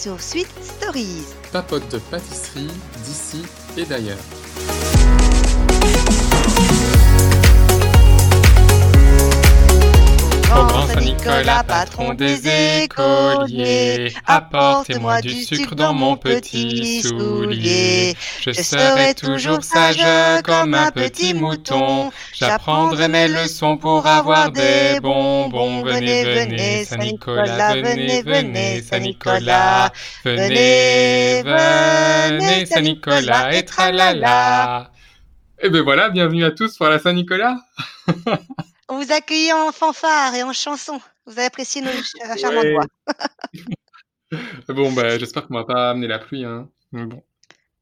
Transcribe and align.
Sur 0.00 0.18
Sweet 0.18 0.48
Stories. 0.62 1.26
Papote 1.52 1.98
pâtisserie 2.10 2.70
d'ici 3.04 3.42
et 3.76 3.84
d'ailleurs. 3.84 4.39
Au 10.56 10.64
grand 10.64 10.86
Saint-Nicolas, 10.86 11.62
patron 11.62 12.14
des 12.14 12.82
écoliers, 12.82 14.12
apportez-moi 14.26 15.20
du 15.20 15.30
sucre 15.30 15.74
dans 15.74 15.94
mon 15.94 16.16
petit 16.16 17.02
soulier. 17.02 18.16
Je 18.40 18.50
serai 18.52 19.14
toujours 19.14 19.62
sage 19.62 20.02
comme 20.42 20.74
un 20.74 20.90
petit 20.90 21.34
mouton. 21.34 22.10
J'apprendrai 22.34 23.08
mes 23.08 23.28
leçons 23.28 23.76
pour 23.76 24.06
avoir 24.06 24.50
des 24.50 24.98
bonbons. 25.00 25.82
Venez, 25.82 26.24
venez, 26.24 26.84
Saint-Nicolas, 26.84 27.74
venez, 27.74 28.22
venez, 28.22 28.82
Saint-Nicolas. 28.82 29.92
Venez, 30.24 31.42
venez, 31.42 32.66
Saint-Nicolas, 32.66 33.54
et 33.54 33.64
tralala. 33.64 34.90
Et 35.62 35.68
ben 35.68 35.82
voilà, 35.82 36.08
bienvenue 36.08 36.44
à 36.44 36.50
tous 36.50 36.76
pour 36.76 36.88
la 36.88 36.98
Saint-Nicolas. 36.98 37.56
On 38.90 38.98
vous 39.02 39.12
accueille 39.12 39.52
en 39.52 39.72
fanfare 39.72 40.34
et 40.34 40.42
en 40.42 40.52
chanson. 40.52 41.00
Vous 41.24 41.32
avez 41.32 41.44
apprécié 41.44 41.80
nos 41.80 41.90
ch- 41.90 42.38
charmantes 42.40 42.64
Ouais. 42.64 42.74
voix. 42.74 42.86
Bon, 44.68 44.92
bah, 44.92 45.18
j'espère 45.18 45.46
qu'on 45.46 45.54
va 45.54 45.64
pas 45.64 45.90
amener 45.90 46.06
la 46.06 46.18
pluie. 46.18 46.44
Hein. 46.44 46.68
Mais 46.92 47.04
Bon. 47.06 47.22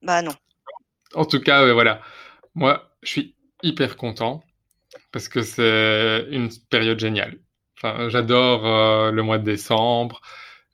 Bah 0.03 0.23
non. 0.23 0.33
En 1.15 1.25
tout 1.25 1.41
cas, 1.41 1.73
voilà. 1.73 2.01
Moi, 2.55 2.91
je 3.03 3.09
suis 3.09 3.35
hyper 3.63 3.97
content 3.97 4.43
parce 5.13 5.29
que 5.29 5.43
c'est 5.43 6.27
une 6.31 6.49
période 6.71 6.99
géniale. 6.99 7.39
Enfin, 7.79 8.09
j'adore 8.09 8.67
euh, 8.67 9.11
le 9.11 9.23
mois 9.23 9.39
de 9.39 9.45
décembre, 9.45 10.21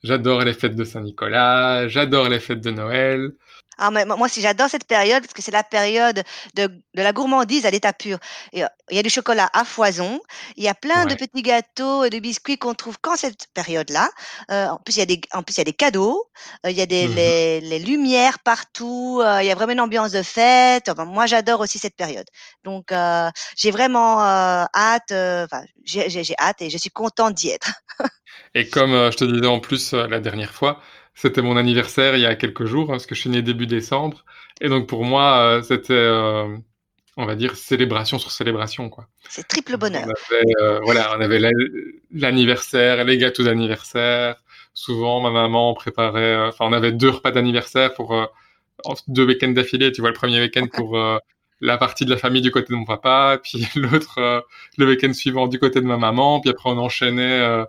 j'adore 0.02 0.42
les 0.44 0.54
fêtes 0.54 0.76
de 0.76 0.84
Saint-Nicolas, 0.84 1.88
j'adore 1.88 2.28
les 2.28 2.40
fêtes 2.40 2.60
de 2.60 2.70
Noël. 2.70 3.32
Ah, 3.78 3.90
mais 3.90 4.04
moi, 4.04 4.28
si 4.28 4.40
j'adore 4.40 4.68
cette 4.68 4.86
période, 4.86 5.22
parce 5.22 5.32
que 5.34 5.42
c'est 5.42 5.50
la 5.52 5.62
période 5.64 6.22
de, 6.54 6.66
de 6.66 7.02
la 7.02 7.12
gourmandise 7.12 7.66
à 7.66 7.70
l'état 7.70 7.92
pur. 7.92 8.18
Et, 8.52 8.64
euh, 8.64 8.68
Il 8.90 8.96
y 8.96 8.98
a 9.00 9.02
du 9.02 9.10
chocolat 9.10 9.48
à 9.52 9.64
foison, 9.64 10.20
il 10.56 10.64
y 10.64 10.68
a 10.68 10.74
plein 10.74 11.06
de 11.06 11.14
petits 11.14 11.42
gâteaux 11.42 12.04
et 12.04 12.10
de 12.10 12.18
biscuits 12.18 12.58
qu'on 12.58 12.74
trouve 12.74 12.98
qu'en 13.00 13.16
cette 13.16 13.46
période-là. 13.54 14.10
Euh, 14.50 14.68
en 14.68 14.78
plus, 14.78 14.96
il 14.96 14.98
y 15.00 15.02
a 15.02 15.06
des, 15.06 15.20
en 15.32 15.42
plus, 15.42 15.54
il 15.56 15.58
y 15.58 15.60
a 15.62 15.64
des 15.64 15.72
cadeaux, 15.72 16.24
euh, 16.66 16.70
il 16.70 16.76
y 16.76 16.82
a 16.82 16.86
des, 16.86 17.08
Mhm. 17.08 17.14
les, 17.14 17.60
les 17.60 17.78
lumières 17.78 18.38
partout, 18.40 19.20
euh, 19.24 19.42
il 19.42 19.46
y 19.46 19.50
a 19.50 19.54
vraiment 19.54 19.72
une 19.72 19.80
ambiance 19.80 20.12
de 20.12 20.22
fête. 20.22 20.88
Enfin, 20.88 21.04
moi, 21.06 21.26
j'adore 21.26 21.60
aussi 21.60 21.78
cette 21.78 21.96
période. 21.96 22.26
Donc, 22.64 22.92
euh, 22.92 23.30
j'ai 23.56 23.70
vraiment 23.70 24.22
euh, 24.22 24.64
hâte, 24.74 25.12
euh, 25.12 25.44
enfin, 25.44 25.64
j'ai 25.84 26.34
hâte 26.38 26.62
et 26.62 26.70
je 26.70 26.78
suis 26.78 26.90
contente 26.90 27.34
d'y 27.34 27.50
être. 27.50 27.70
Et 28.54 28.68
comme 28.68 28.92
je 29.10 29.16
te 29.16 29.24
disais 29.24 29.46
en 29.46 29.60
plus 29.60 29.92
la 29.92 30.20
dernière 30.20 30.52
fois, 30.52 30.80
c'était 31.14 31.42
mon 31.42 31.56
anniversaire 31.56 32.16
il 32.16 32.22
y 32.22 32.26
a 32.26 32.34
quelques 32.36 32.64
jours, 32.64 32.84
hein, 32.90 32.94
parce 32.94 33.06
que 33.06 33.14
je 33.14 33.20
suis 33.22 33.30
né 33.30 33.42
début 33.42 33.66
décembre. 33.66 34.24
Et 34.60 34.68
donc 34.68 34.88
pour 34.88 35.04
moi, 35.04 35.38
euh, 35.58 35.62
c'était, 35.62 35.92
euh, 35.94 36.56
on 37.16 37.26
va 37.26 37.34
dire, 37.36 37.56
célébration 37.56 38.18
sur 38.18 38.30
célébration, 38.32 38.88
quoi. 38.90 39.06
C'est 39.28 39.46
triple 39.48 39.74
On 39.74 39.78
bonheur. 39.78 40.02
avait, 40.04 40.44
euh, 40.62 40.80
voilà, 40.84 41.16
on 41.16 41.20
avait 41.20 41.38
la- 41.38 41.50
l'anniversaire, 42.12 43.04
les 43.04 43.18
gâteaux 43.18 43.44
d'anniversaire. 43.44 44.36
Souvent, 44.74 45.20
ma 45.20 45.30
maman 45.30 45.74
préparait, 45.74 46.36
enfin, 46.48 46.64
on 46.68 46.72
avait 46.72 46.92
deux 46.92 47.10
repas 47.10 47.30
d'anniversaire 47.30 47.94
pour 47.94 48.14
deux 49.08 49.24
week-ends 49.26 49.48
d'affilée. 49.52 49.92
Tu 49.92 50.00
vois, 50.00 50.10
le 50.10 50.16
premier 50.16 50.40
week-end 50.40 50.66
pour 50.72 50.98
la 51.60 51.78
partie 51.78 52.04
de 52.04 52.10
la 52.10 52.16
famille 52.16 52.42
du 52.42 52.50
côté 52.50 52.72
de 52.72 52.78
mon 52.78 52.84
papa, 52.84 53.38
puis 53.42 53.66
l'autre 53.76 54.18
euh, 54.18 54.40
le 54.76 54.86
week-end 54.86 55.12
suivant 55.12 55.46
du 55.46 55.58
côté 55.58 55.80
de 55.80 55.86
ma 55.86 55.96
maman. 55.96 56.40
Puis 56.40 56.50
après, 56.50 56.70
on 56.70 56.78
enchaînait 56.78 57.40
euh, 57.40 57.64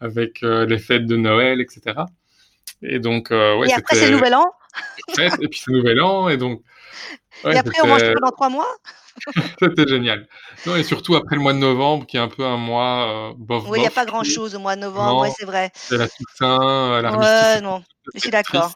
avec 0.00 0.42
euh, 0.42 0.66
les 0.66 0.78
fêtes 0.78 1.06
de 1.06 1.16
Noël, 1.16 1.60
etc. 1.60 2.00
Et 2.82 2.98
donc, 2.98 3.28
ouais, 3.30 3.68
et 3.68 3.72
après, 3.72 3.96
c'est 3.96 4.10
le 4.10 4.16
nouvel 4.16 4.34
an. 4.34 4.44
et 5.18 5.48
puis 5.48 5.60
c'est 5.64 5.72
Nouvel 5.72 6.00
An, 6.00 6.28
et 6.28 6.36
donc, 6.36 6.62
ouais, 7.44 7.54
et 7.54 7.58
après, 7.58 7.80
on 7.82 7.86
mange 7.86 8.12
pendant 8.14 8.30
trois 8.30 8.48
mois. 8.48 8.68
c'était 9.60 9.88
génial. 9.88 10.28
Non, 10.66 10.76
et 10.76 10.84
surtout 10.84 11.16
après 11.16 11.36
le 11.36 11.42
mois 11.42 11.52
de 11.52 11.58
novembre, 11.58 12.06
qui 12.06 12.16
est 12.16 12.20
un 12.20 12.28
peu 12.28 12.44
un 12.44 12.56
mois 12.56 13.30
euh, 13.30 13.32
bof 13.36 13.64
Oui, 13.68 13.78
il 13.78 13.80
n'y 13.82 13.86
a 13.86 13.90
pas 13.90 14.04
grand-chose 14.04 14.54
au 14.54 14.58
mois 14.58 14.76
de 14.76 14.82
novembre, 14.82 15.22
ouais, 15.22 15.32
c'est 15.36 15.44
vrai. 15.44 15.70
C'est 15.74 15.96
la 15.96 16.08
Toussaint, 16.08 16.92
euh, 16.92 17.02
l'armistice, 17.02 17.32
Ouais, 17.32 17.60
non, 17.60 17.82
je 18.14 18.20
suis 18.20 18.30
d'accord. 18.30 18.72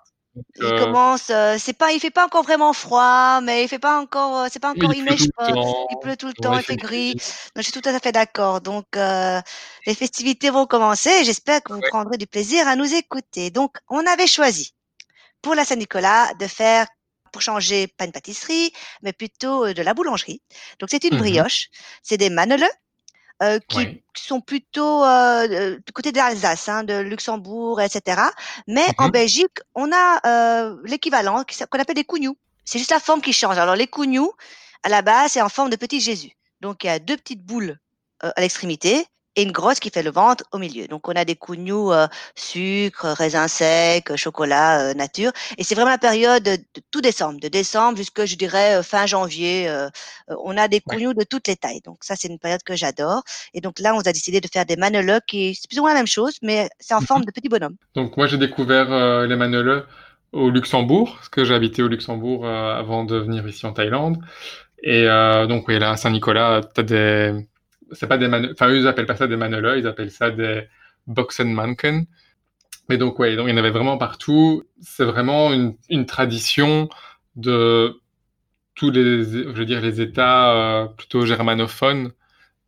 Il 0.54 0.72
euh, 0.72 0.74
commence, 0.74 1.30
euh, 1.30 1.56
c'est 1.58 1.72
pas, 1.72 1.92
il 1.92 2.00
fait 2.00 2.10
pas 2.10 2.24
encore 2.26 2.42
vraiment 2.42 2.72
froid, 2.72 3.40
mais 3.42 3.64
il 3.64 3.68
fait 3.68 3.78
pas 3.78 4.00
encore, 4.00 4.38
euh, 4.38 4.48
c'est 4.50 4.60
pas 4.60 4.70
encore, 4.70 4.92
il 4.92 4.94
il 4.94 5.02
pleut 5.04 5.04
neige 5.04 5.26
tout 5.26 5.26
le 5.26 5.32
pas, 5.36 5.54
temps. 5.54 5.88
il 5.88 5.96
pleut 5.98 6.16
tout 6.16 6.26
le 6.26 6.34
Ouais, 6.38 6.46
temps, 6.46 6.58
il 6.58 6.58
il 6.58 6.64
fait 6.64 6.76
gris. 6.76 7.14
Donc, 7.54 7.64
je 7.64 7.70
suis 7.70 7.72
tout 7.72 7.88
à 7.88 7.98
fait 8.00 8.12
d'accord. 8.12 8.60
Donc, 8.60 8.86
euh, 8.96 9.40
les 9.86 9.94
festivités 9.94 10.50
vont 10.50 10.66
commencer. 10.66 11.24
J'espère 11.24 11.62
que 11.62 11.72
vous 11.72 11.82
Ouais. 11.82 11.92
prendrez 11.92 12.18
du 12.18 12.26
plaisir 12.26 12.68
à 12.68 12.76
nous 12.76 12.94
écouter. 12.94 13.50
Donc, 13.50 13.76
on 13.88 14.06
avait 14.06 14.26
choisi 14.26 14.74
pour 15.42 15.54
la 15.54 15.64
Saint-Nicolas 15.64 16.34
de 16.34 16.46
faire, 16.46 16.86
pour 17.32 17.42
changer, 17.42 17.88
pas 17.88 18.04
une 18.06 18.12
pâtisserie, 18.12 18.72
mais 19.02 19.12
plutôt 19.12 19.66
euh, 19.66 19.74
de 19.74 19.82
la 19.82 19.94
boulangerie. 19.94 20.42
Donc, 20.80 20.90
c'est 20.90 21.04
une 21.04 21.16
Mhm. 21.16 21.16
brioche. 21.16 21.68
C'est 22.02 22.18
des 22.18 22.30
maneleux 22.30 22.70
euh, 23.42 23.58
qui 23.68 23.78
Ouais. 23.78 24.02
sont 24.14 24.40
plutôt 24.40 25.04
euh, 25.04 25.78
du 25.86 25.92
côté 25.92 26.12
de 26.12 26.16
l'Alsace, 26.18 26.68
hein, 26.68 26.84
de 26.84 27.00
Luxembourg, 27.00 27.80
etc. 27.80 28.22
Mais 28.68 28.86
en 28.98 29.08
Mhm. 29.08 29.10
Belgique, 29.10 29.58
on 29.74 29.90
a 29.92 30.20
euh, 30.26 30.76
l'équivalent 30.84 31.44
qu'on 31.70 31.78
appelle 31.80 31.96
des 31.96 32.04
cougnous. 32.04 32.36
C'est 32.64 32.78
juste 32.78 32.90
la 32.92 33.00
forme 33.00 33.20
qui 33.22 33.32
change. 33.32 33.58
Alors 33.58 33.76
les 33.76 33.86
cougnous, 33.88 34.32
à 34.82 34.88
la 34.88 35.02
base, 35.02 35.32
c'est 35.32 35.42
en 35.42 35.48
forme 35.48 35.70
de 35.70 35.76
petit 35.76 36.00
Jésus. 36.00 36.32
Donc 36.60 36.84
il 36.84 36.88
y 36.88 36.90
a 36.90 36.98
deux 36.98 37.16
petites 37.16 37.42
boules 37.44 37.78
euh, 38.24 38.30
à 38.36 38.40
l'extrémité 38.40 39.06
et 39.36 39.42
une 39.42 39.52
grosse 39.52 39.80
qui 39.80 39.90
fait 39.90 40.02
le 40.02 40.10
ventre 40.10 40.44
au 40.52 40.58
milieu. 40.58 40.86
Donc 40.88 41.08
on 41.08 41.12
a 41.12 41.24
des 41.24 41.36
cougnous 41.36 41.92
euh, 41.92 42.06
sucre, 42.34 43.06
raisin 43.08 43.48
sec, 43.48 44.10
euh, 44.10 44.16
chocolat 44.16 44.90
euh, 44.90 44.94
nature. 44.94 45.32
Et 45.58 45.64
c'est 45.64 45.74
vraiment 45.74 45.90
la 45.90 45.98
période 45.98 46.42
de, 46.42 46.58
tout 46.90 47.00
décembre, 47.00 47.40
de 47.40 47.48
décembre 47.48 47.96
jusque 47.96 48.24
je 48.26 48.36
dirais 48.36 48.76
euh, 48.78 48.82
fin 48.82 49.06
janvier. 49.06 49.68
euh, 49.68 49.88
euh, 50.30 50.34
on 50.44 50.56
a 50.56 50.68
des 50.68 50.80
Ouais. 50.86 50.98
cougnous 50.98 51.14
de 51.14 51.24
toutes 51.24 51.48
les 51.48 51.56
tailles. 51.56 51.80
Donc 51.84 51.98
ça 52.04 52.16
c'est 52.16 52.28
une 52.28 52.38
période 52.38 52.62
que 52.62 52.76
j'adore. 52.76 53.22
Et 53.54 53.60
donc 53.60 53.78
là 53.80 53.94
on 53.94 54.00
a 54.00 54.12
décidé 54.12 54.40
de 54.40 54.48
faire 54.52 54.66
des 54.66 54.76
maneleux 54.76 55.20
qui 55.26 55.54
c'est 55.54 55.68
plus 55.68 55.78
ou 55.78 55.82
moins 55.82 55.92
la 55.94 56.00
même 56.00 56.06
chose, 56.06 56.36
mais 56.42 56.68
c'est 56.80 56.94
en 56.94 57.00
Mhm. 57.00 57.06
forme 57.06 57.24
de 57.24 57.30
petits 57.30 57.48
bonhommes. 57.48 57.76
Donc 57.94 58.16
moi 58.16 58.26
j'ai 58.26 58.38
découvert 58.38 58.92
euh, 58.92 59.26
les 59.26 59.36
maneleux 59.36 59.86
au 60.32 60.50
Luxembourg, 60.50 61.14
parce 61.16 61.28
que 61.28 61.44
j'ai 61.44 61.54
habité 61.54 61.82
au 61.82 61.88
Luxembourg 61.88 62.46
euh, 62.46 62.74
avant 62.74 63.04
de 63.04 63.16
venir 63.18 63.46
ici 63.46 63.66
en 63.66 63.72
Thaïlande. 63.72 64.18
Et 64.82 65.08
euh, 65.08 65.46
donc 65.46 65.68
oui, 65.68 65.78
là 65.78 65.96
Saint-Nicolas, 65.96 66.62
t'as 66.74 66.82
des, 66.84 67.34
c'est 67.92 68.06
pas 68.06 68.18
des 68.18 68.26
enfin 68.52 68.68
eux 68.68 68.78
ils 68.78 68.86
appellent 68.88 69.06
pas 69.06 69.16
ça 69.16 69.26
des 69.26 69.36
maneleux, 69.36 69.78
ils 69.78 69.86
appellent 69.86 70.10
ça 70.10 70.30
des 70.30 70.64
Boxenmanken. 71.06 72.06
Mais 72.88 72.98
donc 72.98 73.18
ouais, 73.18 73.36
donc 73.36 73.48
il 73.48 73.50
y 73.50 73.54
en 73.54 73.58
avait 73.58 73.70
vraiment 73.70 73.98
partout. 73.98 74.64
C'est 74.80 75.04
vraiment 75.04 75.52
une, 75.52 75.76
une 75.88 76.06
tradition 76.06 76.88
de 77.36 78.00
tous 78.74 78.90
les, 78.90 79.24
je 79.24 79.48
veux 79.50 79.64
dire 79.64 79.80
les 79.80 80.00
États 80.00 80.52
euh, 80.54 80.86
plutôt 80.86 81.26
germanophones. 81.26 82.12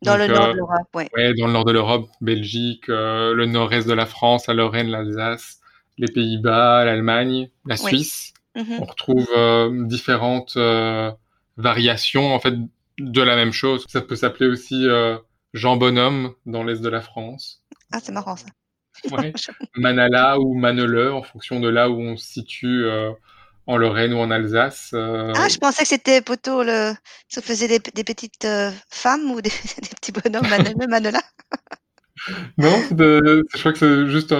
Dans 0.01 0.17
Donc, 0.17 0.27
le 0.27 0.33
nord 0.33 0.45
euh, 0.45 0.51
de 0.51 0.57
l'Europe, 0.57 0.87
ouais. 0.93 1.09
Ouais, 1.15 1.33
dans 1.33 1.47
le 1.47 1.53
nord 1.53 1.65
de 1.65 1.71
l'Europe, 1.71 2.09
Belgique, 2.21 2.89
euh, 2.89 3.33
le 3.33 3.45
nord-est 3.45 3.87
de 3.87 3.93
la 3.93 4.05
France, 4.05 4.47
la 4.47 4.53
Lorraine, 4.53 4.89
l'Alsace, 4.89 5.59
les 5.97 6.07
Pays-Bas, 6.07 6.85
l'Allemagne, 6.85 7.49
la 7.65 7.75
Oui. 7.75 7.89
Suisse. 7.89 8.33
Mhm. 8.55 8.77
On 8.79 8.85
retrouve 8.85 9.27
différentes 9.87 10.57
variations 11.57 12.33
en 12.33 12.39
fait 12.39 12.53
de 12.99 13.21
la 13.21 13.35
même 13.35 13.51
chose. 13.51 13.85
Ça 13.89 14.01
peut 14.01 14.15
s'appeler 14.15 14.49
aussi 14.49 14.87
euh, 14.87 15.17
Jean 15.53 15.77
Bonhomme 15.77 16.33
dans 16.45 16.63
l'est 16.63 16.81
de 16.81 16.89
la 16.89 17.01
France. 17.01 17.63
Ah, 17.91 17.99
c'est 18.01 18.11
marrant 18.11 18.35
ça. 18.35 18.47
Ouais. 19.11 19.33
Manala 19.75 20.39
ou 20.39 20.53
Maneleu 20.55 21.13
en 21.13 21.21
fonction 21.21 21.59
de 21.59 21.67
là 21.69 21.89
où 21.89 21.99
on 21.99 22.15
se 22.17 22.25
situe 22.25 22.85
euh, 22.85 23.11
en 23.67 23.77
Lorraine 23.77 24.13
ou 24.13 24.17
en 24.19 24.31
Alsace. 24.31 24.91
euh, 24.93 25.33
Ah, 25.35 25.47
je 25.49 25.57
pensais 25.57 25.83
que 25.83 25.89
c'était 25.89 26.21
plutôt 26.21 26.63
le. 26.63 26.93
Ça 27.27 27.41
faisait 27.41 27.67
des, 27.67 27.79
des 27.79 28.03
petites 28.03 28.47
femmes 28.89 29.31
ou 29.31 29.41
des, 29.41 29.49
des 29.49 29.89
petits 29.89 30.11
bonhommes, 30.11 30.47
Manela, 30.49 30.87
Manela. 30.87 31.21
Non, 32.57 32.79
de- 32.91 33.45
je 33.53 33.59
crois 33.59 33.73
que 33.73 33.79
c'est 33.79 34.07
juste 34.07 34.31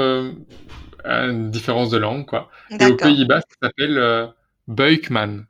une 1.04 1.52
différence 1.52 1.90
de 1.90 1.98
langue 1.98 2.26
quoi. 2.26 2.50
Et 2.80 2.86
aux. 2.86 2.96
Pays-Bas, 2.98 3.42
ça 3.42 3.68
s'appelle 3.68 4.34
Buikman. 4.68 5.46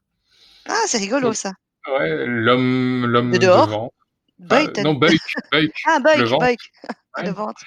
Ah, 0.68 0.82
c'est 0.88 1.00
rigolo 1.00 1.34
ça. 1.34 1.54
Ouais, 1.88 2.26
l'homme, 2.26 3.06
l'homme 3.06 3.32
De 3.32 3.38
devant. 3.38 3.92
Euh, 4.52 4.68
non, 4.84 4.94
Buik, 4.96 5.22
Buik. 5.52 5.72
ah, 5.86 6.00
le 6.00 6.04
Buik, 6.04 6.30
ventre. 6.30 6.46
Buik. 6.46 6.60
Ah, 6.90 6.94
Ouais. 7.18 7.26
le 7.28 7.32
ventre. 7.32 7.62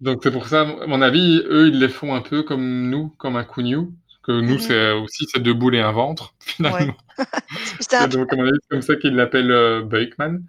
Donc 0.00 0.20
c'est 0.22 0.30
pour 0.30 0.46
ça, 0.48 0.62
à 0.62 0.86
mon 0.86 1.02
avis, 1.02 1.42
eux, 1.46 1.68
ils 1.68 1.78
les 1.78 1.88
font 1.88 2.14
un 2.14 2.20
peu 2.22 2.42
comme 2.42 2.88
nous, 2.90 3.08
comme 3.18 3.36
un. 3.36 3.92
Parce 4.08 4.18
que 4.22 4.32
nous, 4.40 4.54
Mhm. 4.54 4.58
c'est 4.60 4.92
aussi 4.92 5.26
c'est 5.32 5.40
deux 5.40 5.54
boules 5.54 5.76
et 5.76 5.80
un 5.80 5.92
ventre, 5.92 6.34
finalement. 6.40 6.94
C'est 7.80 7.94
un 7.94 8.06
Et 8.06 8.08
donc, 8.08 8.32
à 8.32 8.36
mon 8.36 8.42
avis, 8.44 8.58
c'est 8.62 8.68
comme 8.70 8.82
ça 8.82 8.96
qu'ils 8.96 9.14
l'appellent 9.14 9.50
euh, 9.50 9.82
Buikman. 9.82 10.40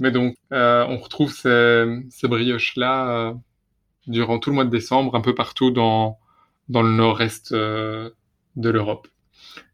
Mais 0.00 0.10
donc, 0.10 0.36
euh, 0.52 0.84
on 0.88 0.98
retrouve 0.98 1.32
ces, 1.32 1.86
ces 2.10 2.28
brioches-là 2.28 3.08
euh, 3.30 3.34
durant 4.08 4.38
tout 4.38 4.50
le 4.50 4.54
mois 4.56 4.64
de 4.64 4.70
décembre, 4.70 5.14
un 5.16 5.20
peu 5.20 5.34
partout 5.34 5.70
dans, 5.70 6.18
dans 6.68 6.82
le 6.82 6.90
nord-est 6.90 7.52
euh, 7.52 8.10
de 8.56 8.70
l'Europe. 8.70 9.08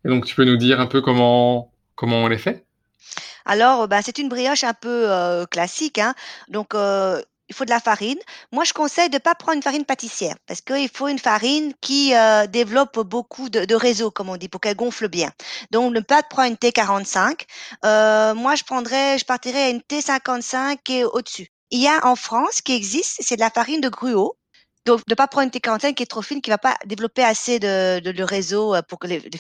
Et 0.04 0.08
donc, 0.08 0.26
tu 0.26 0.34
peux 0.34 0.44
nous 0.44 0.56
dire 0.58 0.80
un 0.80 0.86
peu 0.86 1.00
comment, 1.02 1.72
comment 1.96 2.18
on 2.24 2.28
les 2.28 2.38
fait? 2.38 2.66
Alors, 3.44 3.88
bah, 3.88 4.00
c'est 4.02 4.18
une 4.18 4.28
brioche 4.28 4.64
un 4.64 4.74
peu 4.74 5.10
euh, 5.10 5.46
classique. 5.46 5.98
Hein. 5.98 6.14
Donc, 6.48 6.74
euh, 6.74 7.20
il 7.48 7.54
faut 7.54 7.64
de 7.64 7.70
la 7.70 7.80
farine. 7.80 8.18
Moi, 8.52 8.64
je 8.64 8.72
conseille 8.72 9.10
de 9.10 9.14
ne 9.14 9.18
pas 9.20 9.34
prendre 9.34 9.56
une 9.56 9.62
farine 9.62 9.84
pâtissière 9.84 10.36
parce 10.46 10.60
qu'il 10.60 10.88
faut 10.88 11.08
une 11.08 11.18
farine 11.18 11.74
qui 11.80 12.14
euh, 12.14 12.46
développe 12.46 12.98
beaucoup 13.00 13.48
de, 13.50 13.64
de 13.64 13.74
réseaux, 13.74 14.10
comme 14.10 14.30
on 14.30 14.36
dit, 14.36 14.48
pour 14.48 14.60
qu'elle 14.60 14.76
gonfle 14.76 15.08
bien. 15.08 15.30
Donc, 15.70 15.92
ne 15.92 16.00
pas 16.00 16.22
prendre 16.22 16.48
une 16.48 16.56
T45. 16.56 17.42
Euh, 17.84 18.34
moi, 18.34 18.54
je 18.54 18.64
prendrais, 18.64 19.18
je 19.18 19.24
partirais 19.24 19.64
à 19.64 19.68
une 19.70 19.80
T55 19.80 20.78
et 20.90 21.04
au-dessus. 21.04 21.48
Il 21.70 21.80
y 21.80 21.88
a 21.88 22.06
en 22.06 22.16
France 22.16 22.60
qui 22.60 22.72
existe, 22.74 23.18
c'est 23.20 23.36
de 23.36 23.40
la 23.40 23.50
farine 23.50 23.80
de 23.80 23.88
gruau. 23.88 24.36
Donc, 24.86 25.00
ne 25.08 25.14
pas 25.14 25.26
prendre 25.26 25.44
une 25.46 25.50
T45 25.50 25.94
qui 25.94 26.02
est 26.02 26.06
trop 26.06 26.20
fine, 26.20 26.42
qui 26.42 26.50
va 26.50 26.58
pas 26.58 26.76
développer 26.84 27.22
assez 27.24 27.58
de, 27.58 28.00
de, 28.00 28.12
de 28.12 28.22
réseau 28.22 28.74
euh, 28.74 28.82
pour 28.82 28.98
que 28.98 29.06
les, 29.06 29.20
les, 29.20 29.30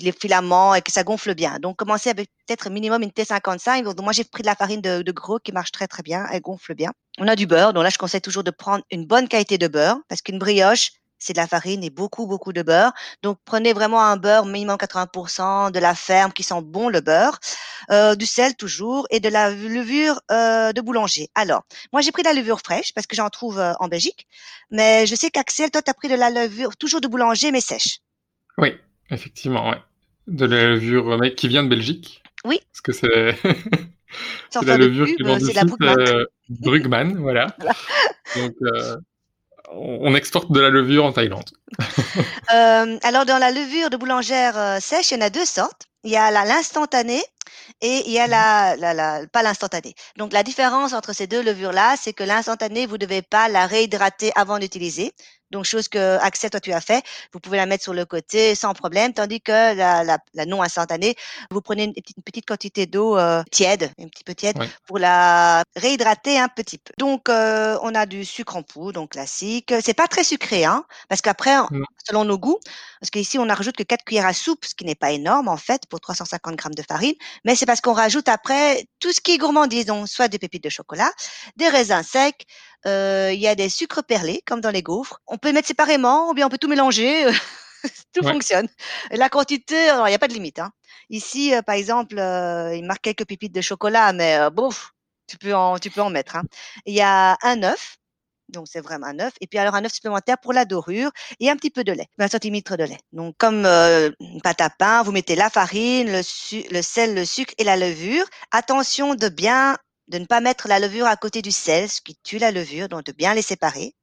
les 0.00 0.12
filaments 0.12 0.74
et 0.74 0.82
que 0.82 0.92
ça 0.92 1.04
gonfle 1.04 1.34
bien. 1.34 1.58
Donc, 1.58 1.76
commencez 1.76 2.10
avec 2.10 2.28
peut-être 2.46 2.68
minimum 2.68 3.02
une 3.02 3.10
T55. 3.10 3.82
Donc, 3.84 3.98
moi, 4.00 4.12
j'ai 4.12 4.24
pris 4.24 4.42
de 4.42 4.46
la 4.46 4.54
farine 4.54 4.82
de, 4.82 5.00
de 5.00 5.12
gros 5.12 5.38
qui 5.38 5.52
marche 5.52 5.72
très, 5.72 5.88
très 5.88 6.02
bien. 6.02 6.26
Elle 6.30 6.42
gonfle 6.42 6.74
bien. 6.74 6.90
On 7.18 7.28
a 7.28 7.34
du 7.36 7.46
beurre. 7.46 7.72
Donc 7.72 7.82
là, 7.82 7.90
je 7.90 7.98
conseille 7.98 8.20
toujours 8.20 8.44
de 8.44 8.50
prendre 8.50 8.84
une 8.90 9.06
bonne 9.06 9.26
qualité 9.26 9.56
de 9.56 9.68
beurre 9.68 9.98
parce 10.08 10.20
qu'une 10.20 10.38
brioche, 10.38 10.92
c'est 11.20 11.34
de 11.34 11.38
la 11.38 11.46
farine 11.46 11.84
et 11.84 11.90
beaucoup, 11.90 12.26
beaucoup 12.26 12.52
de 12.52 12.62
beurre. 12.62 12.92
Donc, 13.22 13.38
prenez 13.44 13.72
vraiment 13.72 14.02
un 14.02 14.16
beurre 14.16 14.46
minimum 14.46 14.76
80% 14.76 15.70
de 15.70 15.78
la 15.78 15.94
ferme 15.94 16.32
qui 16.32 16.42
sent 16.42 16.62
bon 16.62 16.88
le 16.88 17.00
beurre, 17.00 17.38
euh, 17.90 18.16
du 18.16 18.26
sel 18.26 18.56
toujours 18.56 19.06
et 19.10 19.20
de 19.20 19.28
la 19.28 19.50
levure 19.50 20.20
euh, 20.32 20.72
de 20.72 20.80
boulanger. 20.80 21.28
Alors, 21.34 21.62
moi, 21.92 22.02
j'ai 22.02 22.10
pris 22.10 22.22
de 22.22 22.28
la 22.28 22.34
levure 22.34 22.60
fraîche 22.60 22.92
parce 22.94 23.06
que 23.06 23.14
j'en 23.14 23.28
trouve 23.28 23.60
euh, 23.60 23.74
en 23.78 23.88
Belgique, 23.88 24.26
mais 24.70 25.06
je 25.06 25.14
sais 25.14 25.30
qu'Axel, 25.30 25.70
toi, 25.70 25.82
tu 25.82 25.90
as 25.90 25.94
pris 25.94 26.08
de 26.08 26.14
la 26.14 26.30
levure 26.30 26.76
toujours 26.76 27.00
de 27.00 27.08
boulanger, 27.08 27.52
mais 27.52 27.60
sèche. 27.60 28.00
Oui, 28.58 28.74
effectivement, 29.10 29.70
ouais. 29.70 29.78
De 30.26 30.46
la 30.46 30.68
levure 30.68 31.18
mais 31.18 31.34
qui 31.34 31.48
vient 31.48 31.62
de 31.62 31.68
Belgique. 31.68 32.22
Oui. 32.44 32.60
Parce 32.72 32.80
que 32.80 32.92
c'est... 32.92 33.36
c'est 34.50 34.64
la 34.64 34.76
levure 34.78 35.06
pub, 35.06 35.16
qui 35.16 35.22
vient 35.22 35.38
du 35.38 35.44
site 35.44 35.58
euh, 35.82 36.26
Brugman, 36.48 37.16
voilà. 37.18 37.46
voilà. 37.58 37.74
Donc, 38.36 38.54
euh, 38.62 38.96
on 39.72 40.14
exporte 40.14 40.50
de 40.50 40.60
la 40.60 40.70
levure 40.70 41.04
en 41.04 41.12
Thaïlande. 41.12 41.50
euh, 42.54 42.98
alors, 43.02 43.24
dans 43.26 43.38
la 43.38 43.50
levure 43.50 43.90
de 43.90 43.96
boulangère 43.96 44.58
euh, 44.58 44.80
sèche, 44.80 45.10
il 45.10 45.14
y 45.14 45.16
en 45.18 45.26
a 45.26 45.30
deux 45.30 45.44
sortes. 45.44 45.86
Il 46.02 46.10
y 46.10 46.16
a 46.16 46.30
l'instantanée 46.30 47.22
et 47.82 48.02
il 48.06 48.12
y 48.12 48.18
a 48.18 48.26
la, 48.26 48.74
la, 48.76 48.94
la 48.94 49.26
pas 49.26 49.42
l'instantanée. 49.42 49.94
Donc, 50.16 50.32
la 50.32 50.42
différence 50.42 50.94
entre 50.94 51.12
ces 51.12 51.26
deux 51.26 51.42
levures-là, 51.42 51.96
c'est 52.00 52.14
que 52.14 52.24
l'instantanée, 52.24 52.86
vous 52.86 52.94
ne 52.94 53.04
devez 53.04 53.22
pas 53.22 53.48
la 53.48 53.66
réhydrater 53.66 54.32
avant 54.34 54.58
d'utiliser. 54.58 55.12
Donc, 55.50 55.64
chose 55.64 55.88
que 55.88 56.18
Axel, 56.18 56.50
toi, 56.50 56.60
tu 56.60 56.72
as 56.72 56.80
fait, 56.80 57.04
vous 57.32 57.40
pouvez 57.40 57.56
la 57.56 57.66
mettre 57.66 57.82
sur 57.84 57.94
le 57.94 58.04
côté 58.04 58.54
sans 58.54 58.72
problème, 58.74 59.12
tandis 59.12 59.40
que 59.40 59.50
la, 59.52 60.04
la, 60.04 60.18
la 60.34 60.46
non 60.46 60.62
instantanée, 60.62 61.14
vous 61.50 61.60
prenez 61.60 61.84
une 61.84 61.92
petite, 61.94 62.16
une 62.16 62.22
petite 62.22 62.46
quantité 62.46 62.86
d'eau 62.86 63.16
euh, 63.18 63.42
tiède, 63.50 63.90
un 64.00 64.08
petit 64.08 64.24
peu 64.24 64.34
tiède, 64.34 64.58
Ouais. 64.58 64.68
pour 64.86 64.98
la 64.98 65.62
réhydrater 65.76 66.38
un 66.38 66.48
petit 66.48 66.78
peu. 66.78 66.92
Donc, 66.98 67.28
euh, 67.28 67.78
on 67.82 67.94
a 67.94 68.06
du 68.06 68.24
sucre 68.24 68.56
en 68.56 68.62
poudre, 68.62 69.00
donc 69.00 69.10
classique. 69.12 69.72
C'est 69.82 69.94
pas 69.94 70.06
très 70.08 70.24
sucré, 70.24 70.64
hein, 70.64 70.84
parce 71.08 71.20
qu'après, 71.22 71.56
selon 72.08 72.24
nos 72.24 72.38
goûts, 72.38 72.58
parce 73.00 73.10
qu'ici, 73.10 73.38
on 73.38 73.46
ne 73.46 73.52
rajoute 73.54 73.76
que 73.76 73.82
4 73.82 74.04
cuillères 74.04 74.26
à 74.26 74.32
soupe, 74.34 74.64
ce 74.64 74.74
qui 74.74 74.84
n'est 74.84 74.94
pas 74.94 75.10
énorme, 75.12 75.48
en 75.48 75.56
fait, 75.56 75.82
pour 75.88 76.00
350 76.00 76.56
grammes 76.56 76.74
de 76.74 76.82
farine, 76.82 77.14
mais 77.44 77.54
c'est 77.56 77.66
parce 77.66 77.80
qu'on 77.80 77.92
rajoute 77.94 78.28
après 78.28 78.84
tout 79.00 79.12
ce 79.12 79.20
qui 79.20 79.32
est 79.32 79.38
gourmandise, 79.38 79.86
donc 79.86 80.08
soit 80.08 80.28
des 80.28 80.38
pépites 80.38 80.64
de 80.64 80.68
chocolat, 80.68 81.10
des 81.56 81.68
raisins 81.68 82.02
secs, 82.02 82.44
il 82.86 83.38
y 83.40 83.48
a 83.48 83.54
des 83.54 83.68
sucres 83.68 84.02
perlés, 84.04 84.42
comme 84.46 84.60
dans 84.60 84.70
les 84.70 84.82
gaufres. 84.82 85.20
On 85.26 85.38
peut 85.38 85.48
les 85.48 85.54
mettre 85.54 85.68
séparément, 85.68 86.30
ou 86.30 86.34
bien 86.34 86.46
on 86.46 86.50
peut 86.50 86.58
tout 86.58 86.68
mélanger. 86.68 87.26
tout 88.12 88.22
Ouais. 88.22 88.32
fonctionne. 88.32 88.68
La 89.10 89.28
quantité, 89.28 89.88
alors, 89.88 90.06
il 90.08 90.10
n'y 90.10 90.14
a 90.14 90.18
pas 90.18 90.28
de 90.28 90.34
limite. 90.34 90.58
Hein. 90.58 90.72
Ici, 91.10 91.54
euh, 91.54 91.62
par 91.62 91.74
exemple, 91.74 92.18
euh, 92.18 92.74
il 92.76 92.84
marque 92.84 93.02
quelques 93.02 93.26
pépites 93.26 93.54
de 93.54 93.60
chocolat, 93.60 94.12
mais 94.12 94.36
euh, 94.38 94.50
bouf, 94.50 94.92
tu 95.26 95.36
peux 95.38 95.54
en, 95.54 95.78
tu 95.78 95.90
peux 95.90 96.00
en 96.02 96.10
mettre. 96.10 96.36
Hein. 96.36 96.42
Il 96.86 96.94
y 96.94 97.00
a 97.00 97.36
un 97.42 97.62
œuf, 97.62 97.96
donc 98.48 98.66
c'est 98.68 98.80
vraiment 98.80 99.06
un 99.06 99.20
œuf, 99.20 99.32
et 99.40 99.46
puis 99.46 99.58
alors 99.58 99.74
un 99.76 99.84
œuf 99.84 99.92
supplémentaire 99.92 100.38
pour 100.38 100.52
la 100.52 100.64
dorure 100.64 101.10
et 101.40 101.50
un 101.50 101.56
petit 101.56 101.70
peu 101.70 101.84
de 101.84 101.92
lait, 101.92 102.08
20 102.18 102.28
centimètres 102.28 102.76
de 102.76 102.84
lait. 102.84 102.98
Donc 103.12 103.36
comme 103.38 103.64
euh, 103.66 104.10
une 104.20 104.40
pâte 104.42 104.60
à 104.60 104.70
pain, 104.70 105.02
vous 105.02 105.12
mettez 105.12 105.36
la 105.36 105.50
farine, 105.50 106.10
le, 106.12 106.22
su- 106.22 106.64
le 106.70 106.82
sel, 106.82 107.14
le 107.14 107.24
sucre 107.24 107.54
et 107.58 107.64
la 107.64 107.76
levure. 107.76 108.26
Attention 108.50 109.14
de 109.14 109.28
bien 109.28 109.76
de 110.10 110.18
ne 110.18 110.26
pas 110.26 110.40
mettre 110.40 110.68
la 110.68 110.80
levure 110.80 111.06
à 111.06 111.16
côté 111.16 111.42
du 111.42 111.52
sel, 111.52 111.88
ce 111.90 112.02
qui 112.02 112.16
tue 112.24 112.38
la 112.38 112.52
levure, 112.52 112.88
donc 112.90 113.04
de 113.04 113.12
bien 113.12 113.34
les 113.34 113.42
séparer 113.42 113.94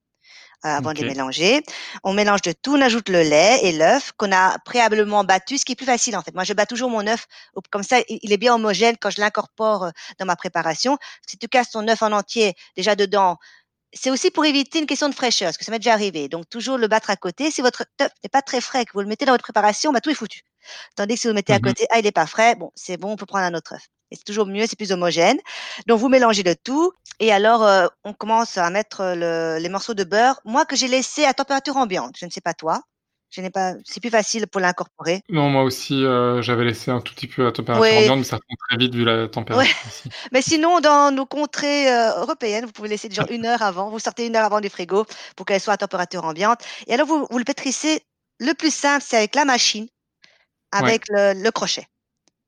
euh, 0.66 0.70
avant 0.70 0.92
de 0.94 0.98
les 0.98 1.06
mélanger. 1.06 1.62
On 2.04 2.14
mélange 2.14 2.42
de 2.42 2.52
tout, 2.54 2.76
on 2.76 2.82
ajoute 2.82 3.10
le 3.10 3.22
lait 3.24 3.60
et 3.64 3.72
l'œuf 3.74 4.12
qu'on 4.18 4.32
a 4.32 4.58
préalablement 4.66 5.24
battu, 5.24 5.58
ce 5.58 5.66
qui 5.66 5.74
est 5.74 5.76
plus 5.76 5.86
facile 5.86 6.18
en 6.18 6.22
fait. 6.24 6.34
Moi, 6.36 6.44
je 6.44 6.54
bats 6.54 6.66
toujours 6.66 6.90
mon 6.90 7.06
œuf 7.08 7.28
comme 7.72 7.84
ça, 7.84 8.00
il 8.10 8.32
est 8.34 8.38
bien 8.38 8.56
homogène 8.56 8.98
quand 9.00 9.10
je 9.12 9.22
l'incorpore 9.22 9.86
euh, 9.86 9.92
dans 10.20 10.26
ma 10.26 10.36
préparation. 10.36 10.98
Si 11.28 11.38
tu 11.38 11.48
casses 11.48 11.72
ton 11.72 11.88
œuf 11.88 12.02
en 12.02 12.12
entier 12.12 12.56
déjà 12.76 12.96
dedans, 12.96 13.38
c'est 13.94 14.12
aussi 14.12 14.32
pour 14.32 14.46
éviter 14.46 14.80
une 14.80 14.88
question 14.88 15.10
de 15.10 15.16
fraîcheur, 15.16 15.48
parce 15.48 15.58
que 15.58 15.66
ça 15.66 15.72
m'est 15.72 15.80
déjà 15.80 15.94
arrivé. 15.94 16.30
Donc 16.30 16.50
toujours 16.50 16.78
le 16.78 16.88
battre 16.88 17.10
à 17.12 17.18
côté. 17.18 17.52
Si 17.52 17.62
votre 17.62 17.86
œuf 18.02 18.12
n'est 18.24 18.30
pas 18.30 18.42
très 18.44 18.62
frais, 18.62 18.86
que 18.86 18.92
vous 18.94 19.02
le 19.02 19.08
mettez 19.08 19.26
dans 19.26 19.34
votre 19.34 19.44
préparation, 19.44 19.92
bah, 19.94 20.02
tout 20.02 20.10
est 20.12 20.16
foutu. 20.16 20.42
Tandis 20.96 21.16
que 21.16 21.22
si 21.22 21.28
vous 21.28 21.32
le 21.34 21.36
mettez 21.36 21.54
à 21.54 21.60
Mhm. 21.60 21.62
côté, 21.62 21.88
ah 21.92 22.00
il 22.00 22.08
est 22.08 22.12
pas 22.14 22.28
frais, 22.28 22.56
bon 22.56 22.72
c'est 22.76 22.98
bon, 22.98 23.12
on 23.14 23.16
peut 23.18 23.26
prendre 23.28 23.46
un 23.46 23.54
autre 23.56 23.74
œuf. 23.76 23.84
Et 24.12 24.16
c'est 24.16 24.24
toujours 24.24 24.46
mieux, 24.48 24.66
c'est 24.68 24.78
plus 24.78 24.92
homogène. 24.92 25.38
Donc 25.88 26.00
vous 26.00 26.10
mélangez 26.10 26.44
le 26.44 26.56
tout 26.56 26.92
et 27.20 27.32
alors 27.32 27.64
euh, 27.64 27.88
on 28.04 28.14
commence 28.14 28.58
à 28.58 28.70
mettre 28.70 29.02
le- 29.16 29.58
les 29.62 29.70
morceaux 29.70 29.94
de 29.94 30.04
beurre. 30.04 30.40
Moi 30.46 30.66
que 30.66 30.76
j'ai 30.76 30.88
laissé 30.88 31.26
à 31.26 31.34
température 31.34 31.78
ambiante. 31.78 32.16
Je 32.20 32.26
ne 32.26 32.32
sais 32.32 32.42
pas 32.42 32.54
toi. 32.54 32.82
Je 33.30 33.42
n'ai 33.42 33.50
pas. 33.50 33.74
C'est 33.84 34.00
plus 34.00 34.10
facile 34.10 34.48
pour 34.48 34.62
l'incorporer. 34.62 35.22
Non, 35.28 35.50
moi 35.50 35.64
aussi, 35.64 36.02
euh, 36.06 36.42
j'avais 36.42 36.64
laissé 36.64 36.92
un 36.92 37.02
tout 37.02 37.14
petit 37.14 37.28
peu 37.28 37.46
à 37.46 37.52
température 37.52 37.84
Oui. 37.84 37.98
ambiante, 37.98 38.20
mais 38.20 38.24
ça 38.24 38.38
tombe 38.38 38.58
très 38.70 38.78
vite 38.78 38.96
vu 38.96 39.04
la 39.04 39.28
température 39.28 39.70
ici. 39.86 40.10
Mais 40.32 40.42
sinon, 40.42 40.80
dans 40.80 41.12
nos 41.14 41.26
contrées 41.26 41.92
euh, 41.92 42.22
européennes, 42.22 42.66
vous 42.66 42.72
pouvez 42.72 42.88
laisser 42.88 43.10
genre 43.12 43.30
une 43.30 43.46
heure 43.46 43.62
avant. 43.62 43.90
Vous 43.90 44.00
sortez 44.00 44.26
une 44.28 44.38
heure 44.38 44.46
avant 44.46 44.62
du 44.62 44.70
frigo 44.70 45.06
pour 45.36 45.46
qu'elle 45.46 45.60
soit 45.60 45.74
à 45.74 45.78
température 45.78 46.24
ambiante. 46.24 46.62
Et 46.88 46.94
alors, 46.94 47.06
vous, 47.06 47.28
vous 47.30 47.38
le 47.38 47.44
pétrissez. 47.44 48.02
Le 48.40 48.54
plus 48.54 48.74
simple, 48.74 49.04
c'est 49.06 49.18
avec 49.18 49.36
la 49.36 49.44
machine, 49.44 49.88
avec 50.72 51.04
le, 51.10 51.34
le 51.34 51.52
crochet. 51.52 51.86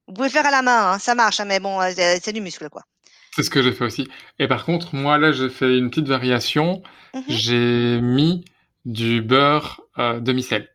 Vous 0.10 0.16
pouvez 0.16 0.28
le 0.28 0.34
faire 0.34 0.46
à 0.46 0.52
la 0.52 0.62
main, 0.62 0.92
hein, 0.94 1.00
ça 1.00 1.16
marche, 1.16 1.40
hein, 1.40 1.46
mais 1.46 1.60
bon, 1.62 1.80
euh, 1.80 1.92
c'est 2.22 2.34
du 2.34 2.42
muscle, 2.42 2.68
quoi. 2.70 2.82
C'est 3.36 3.44
ce 3.44 3.50
que 3.50 3.62
j'ai 3.62 3.72
fait 3.72 3.86
aussi. 3.86 4.08
Et 4.40 4.48
par 4.48 4.66
contre, 4.66 4.96
moi, 4.96 5.18
là, 5.18 5.32
j'ai 5.32 5.50
fait 5.50 5.78
une 5.78 5.90
petite 5.90 6.08
variation. 6.08 6.82
Mhm. 7.14 7.24
J'ai 7.30 8.02
mis 8.02 8.44
du 8.86 9.22
beurre 9.22 9.82
euh, 10.00 10.20
demi-sel. 10.20 10.68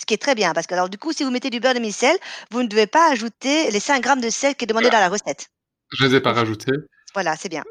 Ce 0.00 0.06
qui 0.06 0.14
est 0.14 0.22
très 0.22 0.36
bien, 0.36 0.52
parce 0.52 0.68
que 0.68 0.74
alors, 0.74 0.88
du 0.88 0.96
coup, 0.96 1.12
si 1.12 1.24
vous 1.24 1.30
mettez 1.32 1.50
du 1.50 1.58
beurre 1.58 1.74
demi-sel, 1.74 2.16
vous 2.52 2.62
ne 2.62 2.68
devez 2.68 2.86
pas 2.86 3.10
ajouter 3.10 3.68
les 3.72 3.80
5 3.80 4.00
grammes 4.00 4.20
de 4.20 4.30
sel 4.30 4.54
qui 4.54 4.64
est 4.64 4.66
demandé 4.68 4.90
dans 4.90 5.00
la 5.00 5.08
recette. 5.08 5.48
Je 5.92 6.06
les 6.06 6.14
ai 6.14 6.20
pas 6.20 6.32
rajoutés. 6.32 6.70
Voilà, 7.14 7.34
c'est 7.34 7.48
bien. 7.48 7.64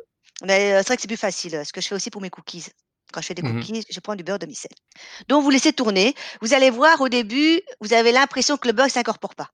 Mais 0.45 0.73
euh, 0.73 0.79
c'est 0.79 0.87
vrai 0.87 0.95
que 0.97 1.01
c'est 1.03 1.07
plus 1.07 1.15
facile. 1.15 1.55
euh, 1.55 1.63
Ce 1.63 1.71
que 1.71 1.79
je 1.79 1.87
fais 1.87 1.95
aussi 1.95 2.09
pour 2.09 2.21
mes 2.21 2.29
cookies. 2.29 2.65
Quand 3.13 3.21
je 3.21 3.27
fais 3.27 3.33
des 3.33 3.41
Mhm. 3.43 3.53
cookies, 3.61 3.85
je 3.89 3.99
prends 4.01 4.15
du 4.15 4.25
beurre 4.25 4.39
demi-sel. 4.39 4.71
Donc, 5.29 5.41
vous 5.41 5.49
laissez 5.49 5.71
tourner. 5.71 6.15
Vous 6.41 6.53
allez 6.53 6.69
voir 6.69 6.99
au 6.99 7.07
début, 7.07 7.61
vous 7.79 7.93
avez 7.93 8.11
l'impression 8.11 8.57
que 8.57 8.67
le 8.67 8.73
beurre 8.73 8.87
ne 8.87 8.91
s'incorpore 8.91 9.33
pas. 9.33 9.49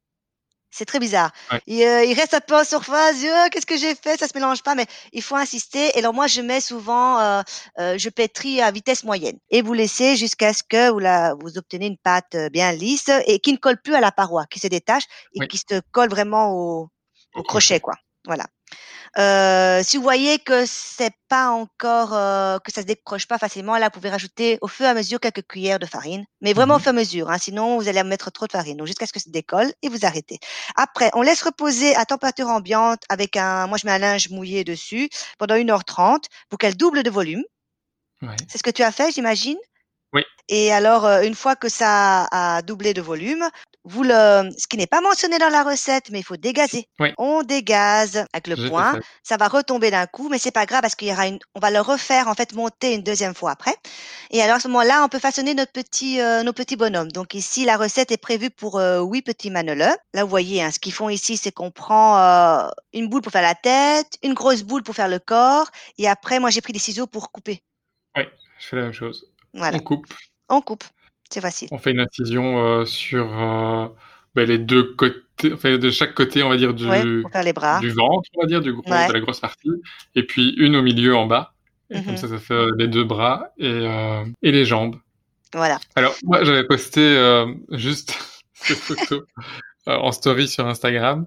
C'est 0.76 0.86
très 0.86 0.98
bizarre. 0.98 1.32
Ouais. 1.52 1.62
Il, 1.68 1.84
euh, 1.84 2.04
il 2.04 2.14
reste 2.16 2.34
un 2.34 2.40
peu 2.40 2.56
en 2.58 2.64
surface. 2.64 3.24
Euh, 3.24 3.48
Qu'est-ce 3.52 3.68
que 3.68 3.78
j'ai 3.78 3.94
fait? 3.94 4.18
Ça 4.20 4.28
se 4.28 4.34
mélange 4.34 4.64
pas, 4.64 4.74
mais 4.74 4.88
il 5.12 5.22
faut 5.22 5.36
insister. 5.36 5.92
Et 5.96 6.00
alors 6.00 6.16
moi, 6.16 6.26
je 6.26 6.42
mets 6.42 6.62
souvent, 6.62 7.20
euh, 7.20 7.42
euh, 7.80 7.96
je 8.00 8.10
pétris 8.10 8.60
à 8.60 8.72
vitesse 8.72 9.04
moyenne. 9.04 9.38
Et 9.52 9.62
vous 9.62 9.74
laissez 9.74 10.16
jusqu'à 10.16 10.52
ce 10.52 10.64
que 10.64 10.90
vous, 10.90 10.98
la, 10.98 11.36
vous 11.36 11.60
obtenez 11.60 11.86
une 11.86 11.98
pâte 11.98 12.36
bien 12.52 12.72
lisse 12.72 13.12
et 13.28 13.40
qui 13.40 13.52
ne 13.54 13.58
colle 13.58 13.80
plus 13.84 13.94
à 13.94 14.02
la 14.02 14.12
paroi, 14.12 14.46
qui 14.50 14.60
se 14.60 14.68
détache 14.68 15.04
et 15.36 15.42
Oui. 15.42 15.48
qui 15.48 15.58
se 15.60 15.80
colle 15.92 16.10
vraiment 16.10 16.52
au, 16.54 16.90
au 17.36 17.40
Au 17.42 17.44
crochet, 17.44 17.80
quoi. 17.80 17.94
Voilà. 18.26 18.46
Euh, 19.18 19.82
si 19.84 19.98
vous 19.98 20.04
voyez 20.04 20.40
que 20.40 20.66
c'est 20.66 21.14
pas 21.30 21.50
encore 21.50 22.14
euh, 22.14 22.58
que 22.60 22.72
ça 22.72 22.82
se 22.82 22.88
décroche 22.88 23.28
pas 23.28 23.38
facilement, 23.38 23.78
là 23.78 23.88
vous 23.88 23.92
pouvez 23.92 24.10
rajouter 24.10 24.58
au 24.62 24.68
fur 24.68 24.86
et 24.86 24.90
à 24.90 24.94
mesure 24.94 25.20
quelques 25.20 25.46
cuillères 25.48 25.80
de 25.80 25.86
farine, 25.86 26.26
mais 26.42 26.54
vraiment 26.54 26.76
au 26.76 26.80
fur 26.80 26.88
et 26.88 26.90
à 26.90 26.94
mesure. 26.94 27.30
Hein, 27.30 27.38
sinon 27.38 27.78
vous 27.78 27.88
allez 27.88 28.02
mettre 28.04 28.32
trop 28.32 28.48
de 28.48 28.52
farine, 28.52 28.78
donc 28.78 28.88
jusqu'à 28.88 29.06
ce 29.06 29.14
que 29.14 29.20
ça 29.20 29.30
décolle 29.30 29.72
et 29.84 29.90
vous 29.90 30.06
arrêtez. 30.06 30.40
Après, 30.76 31.12
on 31.14 31.22
laisse 31.22 31.44
reposer 31.44 31.96
à 31.96 32.06
température 32.06 32.48
ambiante 32.48 33.04
avec 33.10 33.38
un, 33.38 33.68
moi 33.68 33.78
je 33.78 33.86
mets 33.86 33.94
un 33.94 34.00
linge 34.00 34.30
mouillé 34.30 34.64
dessus 34.64 35.10
pendant 35.38 35.56
1h30 35.56 36.24
pour 36.50 36.58
qu'elle 36.58 36.76
double 36.76 37.04
de 37.04 37.10
volume. 37.10 37.44
Ouais. 38.24 38.36
C'est 38.50 38.58
ce 38.58 38.64
que 38.64 38.72
tu 38.72 38.82
as 38.84 38.92
fait, 38.92 39.12
j'imagine? 39.12 39.58
Oui. 40.14 40.24
Et 40.50 40.72
alors, 40.72 41.06
euh, 41.06 41.22
une 41.22 41.36
fois 41.36 41.56
que 41.56 41.70
ça 41.70 42.28
a 42.32 42.62
doublé 42.62 42.94
de 42.94 43.02
volume, 43.02 43.50
vous 43.86 44.04
le, 44.04 44.50
ce 44.58 44.68
qui 44.68 44.78
n'est 44.78 44.88
pas 44.88 45.02
mentionné 45.02 45.38
dans 45.40 45.50
la 45.50 45.64
recette, 45.64 46.10
mais 46.10 46.20
il 46.20 46.24
faut 46.24 46.38
dégazer. 46.38 46.88
Oui. 47.00 47.10
On 47.18 47.44
dégaze 47.44 48.26
avec 48.32 48.48
le 48.48 48.70
poing. 48.70 49.00
ça. 49.24 49.36
Va 49.38 49.48
retomber 49.48 49.92
d'un 49.92 50.06
coup, 50.06 50.30
mais 50.30 50.38
c'est 50.38 50.52
pas 50.52 50.66
grave 50.66 50.82
parce 50.82 50.96
qu'il 50.96 51.10
y 51.10 51.12
aura 51.12 51.28
une, 51.28 51.40
on 51.56 51.60
va 51.60 51.70
le 51.70 51.82
refaire 51.82 52.28
en 52.28 52.34
fait 52.34 52.54
monter 52.54 52.94
une 52.94 53.04
deuxième 53.04 53.34
fois 53.34 53.52
après. 53.52 53.76
Et 54.32 54.42
alors 54.42 54.58
à 54.58 54.60
ce 54.60 54.68
moment-là, 54.70 55.04
on 55.04 55.10
peut 55.10 55.20
façonner 55.20 55.54
notre 55.54 55.74
petit, 55.74 56.22
euh, 56.22 56.44
nos 56.44 56.54
petits 56.54 56.78
bonhommes. 56.78 57.12
Donc 57.12 57.34
ici, 57.34 57.66
la 57.66 57.76
recette 57.76 58.12
est 58.12 58.18
prévue 58.18 58.50
pour 58.50 58.80
euh, 58.80 59.02
huit 59.02 59.22
petits 59.22 59.50
manoleux. 59.50 59.96
Là, 60.14 60.24
vous 60.24 60.30
voyez, 60.30 60.64
hein, 60.64 60.72
ce 60.72 60.80
qu'ils 60.80 60.94
font 60.94 61.10
ici, 61.10 61.36
c'est 61.36 61.52
qu'on 61.52 61.72
prend 61.72 62.18
euh, 62.20 62.70
une 62.94 63.10
boule 63.10 63.22
pour 63.22 63.34
faire 63.34 63.42
la 63.42 63.56
tête, 63.56 64.18
une 64.24 64.34
grosse 64.34 64.64
boule 64.64 64.84
pour 64.84 64.96
faire 64.96 65.10
le 65.10 65.20
corps, 65.20 65.70
et 65.98 66.08
après, 66.08 66.40
moi, 66.40 66.52
j'ai 66.52 66.62
pris 66.62 66.74
des 66.74 66.80
ciseaux 66.80 67.08
pour 67.08 67.32
couper. 67.32 67.62
Je 68.16 68.70
fais 68.70 68.76
la 68.78 68.84
même 68.84 68.94
chose. 68.94 69.33
Voilà, 69.54 69.78
On 69.78 69.80
coupe. 69.82 70.06
on 70.50 70.62
coupe. 70.62 70.84
C'est 71.30 71.42
facile. 71.42 71.68
On 71.72 71.78
fait 71.78 71.92
une 71.92 72.00
incision 72.00 72.58
euh, 72.64 72.86
sur 72.86 73.26
euh, 73.42 73.88
ben, 74.36 74.48
les 74.48 74.58
deux 74.60 74.94
côtés, 74.96 75.52
enfin, 75.54 75.78
de 75.78 75.90
chaque 75.90 76.14
côté, 76.14 76.44
on 76.44 76.50
va 76.50 76.58
dire, 76.58 76.74
du, 76.74 76.88
Ouais, 76.88 77.22
pour 77.22 77.32
faire 77.32 77.44
les 77.44 77.54
bras. 77.54 77.80
du 77.80 77.90
ventre, 77.90 78.30
on 78.36 78.42
va 78.42 78.48
dire, 78.48 78.62
du 78.62 78.74
gros, 78.74 78.84
Ouais. 78.92 79.08
de 79.08 79.14
la 79.14 79.20
grosse 79.20 79.40
partie. 79.40 79.70
Et 80.16 80.24
puis 80.24 80.54
une 80.58 80.76
au 80.76 80.82
milieu 80.82 81.16
en 81.16 81.26
bas. 81.26 81.54
Et 81.90 81.96
comme 82.02 82.12
Mhm. 82.14 82.18
ça, 82.18 82.28
ça 82.28 82.38
fait 82.38 82.54
euh, 82.54 82.72
les 82.78 82.88
deux 82.88 83.04
bras 83.04 83.50
et, 83.58 83.88
et 84.42 84.52
les 84.52 84.66
jambes. 84.66 84.96
Voilà. 85.54 85.80
Alors, 85.96 86.16
moi, 86.24 86.44
j'avais 86.44 86.64
posté 86.66 87.02
juste 87.72 88.18
ces 88.54 88.74
photos 88.76 89.24
euh, 89.88 89.96
en 89.98 90.12
story 90.12 90.48
sur 90.48 90.66
Instagram. 90.68 91.26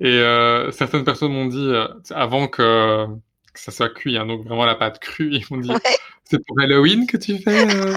Et 0.00 0.06
euh, 0.08 0.70
certaines 0.72 1.04
personnes 1.04 1.32
m'ont 1.32 1.46
dit, 1.46 1.58
euh, 1.68 1.86
avant 2.10 2.48
que, 2.48 3.06
que 3.60 3.72
ça 3.72 3.76
soit 3.76 3.90
cuit, 3.94 4.16
hein, 4.18 4.26
donc 4.26 4.46
vraiment 4.46 4.64
la 4.66 4.74
pâte 4.74 4.98
crue, 5.00 5.30
ils 5.32 5.44
m'ont 5.50 5.58
dit, 5.60 5.80
Ouais. 5.84 5.98
c'est 6.24 6.38
pour 6.46 6.60
Halloween 6.60 7.06
que 7.06 7.16
tu 7.16 7.38
fais 7.38 7.66
euh... 7.66 7.96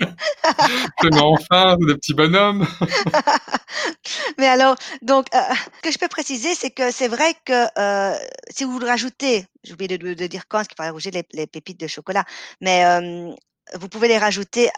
C'est 1.00 1.20
enfin, 1.20 1.76
des 1.86 1.94
petits 1.94 2.14
bonhommes. 2.14 2.66
Mais 4.38 4.46
alors, 4.46 4.76
donc, 5.02 5.26
euh, 5.34 5.38
ce 5.76 5.80
que 5.82 5.92
je 5.92 5.98
peux 5.98 6.08
préciser, 6.08 6.54
c'est 6.54 6.70
que 6.70 6.90
c'est 6.90 7.08
vrai 7.08 7.34
que 7.44 7.66
euh, 7.78 8.16
si 8.50 8.64
vous 8.64 8.78
le 8.78 8.86
rajoutez, 8.86 9.46
j'ai 9.64 9.72
oublié 9.72 9.98
de, 9.98 10.14
de 10.14 10.26
dire 10.26 10.42
quand, 10.48 10.58
parce 10.58 10.68
qu'il 10.68 10.76
faut 10.76 10.82
rajouter 10.82 11.10
les, 11.32 11.40
les 11.40 11.46
pépites 11.46 11.80
de 11.80 11.86
chocolat, 11.86 12.24
mais 12.60 12.84
euh, 12.84 13.32
vous 13.74 13.88
pouvez 13.88 14.08
les 14.08 14.18
rajouter 14.18 14.70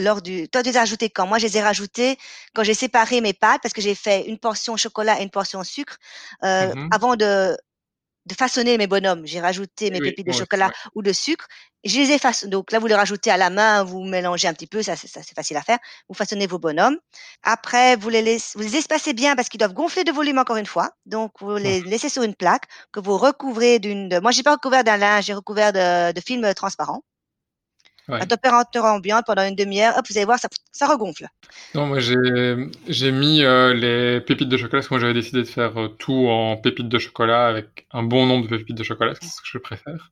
lors 0.00 0.20
du. 0.22 0.48
Toi, 0.48 0.62
tu 0.62 0.70
les 0.70 0.76
as 0.76 0.80
rajoutés 0.80 1.10
quand? 1.10 1.26
Moi, 1.26 1.38
je 1.38 1.46
les 1.46 1.56
ai 1.58 1.62
rajoutés 1.62 2.18
quand 2.54 2.64
j'ai 2.64 2.74
séparé 2.74 3.20
mes 3.20 3.32
pâtes, 3.32 3.60
parce 3.62 3.72
que 3.74 3.80
j'ai 3.80 3.94
fait 3.94 4.26
une 4.28 4.38
portion 4.38 4.76
chocolat 4.76 5.20
et 5.20 5.22
une 5.22 5.30
portion 5.30 5.62
sucre 5.64 5.96
euh, 6.44 6.72
Mhm. 6.74 6.88
avant 6.92 7.16
de 7.16 7.56
de 8.26 8.34
façonner 8.34 8.78
mes 8.78 8.86
bonhommes. 8.86 9.22
J'ai 9.26 9.40
rajouté 9.40 9.90
mes 9.90 9.98
Oui, 10.00 10.08
pépites 10.10 10.26
de 10.26 10.30
aussi, 10.30 10.40
chocolat 10.40 10.66
ouais. 10.68 10.72
ou 10.94 11.02
de 11.02 11.12
sucre. 11.12 11.46
Je 11.84 11.98
les 11.98 12.12
ai 12.12 12.18
façonnés. 12.18 12.50
Donc 12.50 12.70
là, 12.70 12.78
vous 12.78 12.86
les 12.86 12.94
rajoutez 12.94 13.30
à 13.30 13.36
la 13.36 13.50
main, 13.50 13.82
vous 13.82 14.04
mélangez 14.04 14.46
un 14.48 14.54
petit 14.54 14.68
peu, 14.68 14.82
ça, 14.82 14.94
c'est- 14.96 15.08
ça 15.08 15.20
c'est 15.22 15.34
facile 15.34 15.56
à 15.56 15.62
faire. 15.62 15.78
Vous 16.08 16.14
façonnez 16.14 16.46
vos 16.46 16.58
bonhommes. 16.58 16.98
Après, 17.42 17.96
vous 17.96 18.08
les, 18.08 18.22
laissez, 18.22 18.52
vous 18.56 18.62
les 18.64 18.76
espacez 18.76 19.12
bien 19.14 19.34
parce 19.36 19.48
qu'ils 19.48 19.58
doivent 19.58 19.74
gonfler 19.74 20.04
de 20.04 20.12
volume 20.12 20.38
encore 20.38 20.56
une 20.56 20.66
fois. 20.66 20.90
Donc, 21.06 21.32
vous 21.40 21.56
les 21.56 21.80
laissez 21.82 22.08
sur 22.08 22.22
une 22.22 22.34
plaque 22.36 22.64
que 22.92 23.00
vous 23.00 23.18
recouvrez 23.18 23.78
d'une. 23.80 24.08
de- 24.08 24.20
Moi, 24.20 24.30
j'ai 24.30 24.42
pas 24.44 24.52
recouvert 24.52 24.84
d'un 24.84 24.96
linge, 24.96 25.24
j'ai 25.26 25.34
recouvert 25.34 25.72
de, 25.72 26.12
de 26.12 26.20
film 26.20 26.54
transparent. 26.54 27.02
Ouais. 28.12 28.20
À 28.20 28.26
température 28.26 28.84
ambiante 28.84 29.24
pendant 29.24 29.48
une 29.48 29.54
demi-heure. 29.54 29.94
Hop, 29.96 30.04
vous 30.06 30.18
allez 30.18 30.26
voir, 30.26 30.38
ça, 30.38 30.48
ça 30.70 30.86
regonfle. 30.86 31.28
Non, 31.74 31.86
moi 31.86 31.98
j'ai 31.98 33.12
mis 33.12 33.42
euh, 33.42 33.72
les 33.72 34.20
pépites 34.20 34.50
de 34.50 34.56
chocolat 34.58 34.80
parce 34.80 34.88
que 34.88 34.94
moi 34.94 35.00
j'avais 35.00 35.14
décidé 35.14 35.38
de 35.38 35.48
faire 35.48 35.80
euh, 35.80 35.88
tout 35.88 36.28
en 36.28 36.58
pépites 36.58 36.90
de 36.90 36.98
chocolat 36.98 37.46
avec 37.46 37.86
un 37.90 38.02
bon 38.02 38.26
nombre 38.26 38.48
de 38.48 38.56
pépites 38.58 38.76
de 38.76 38.82
chocolat, 38.82 39.14
c'est 39.18 39.28
ce 39.28 39.40
que 39.40 39.48
je 39.50 39.56
préfère. 39.56 40.10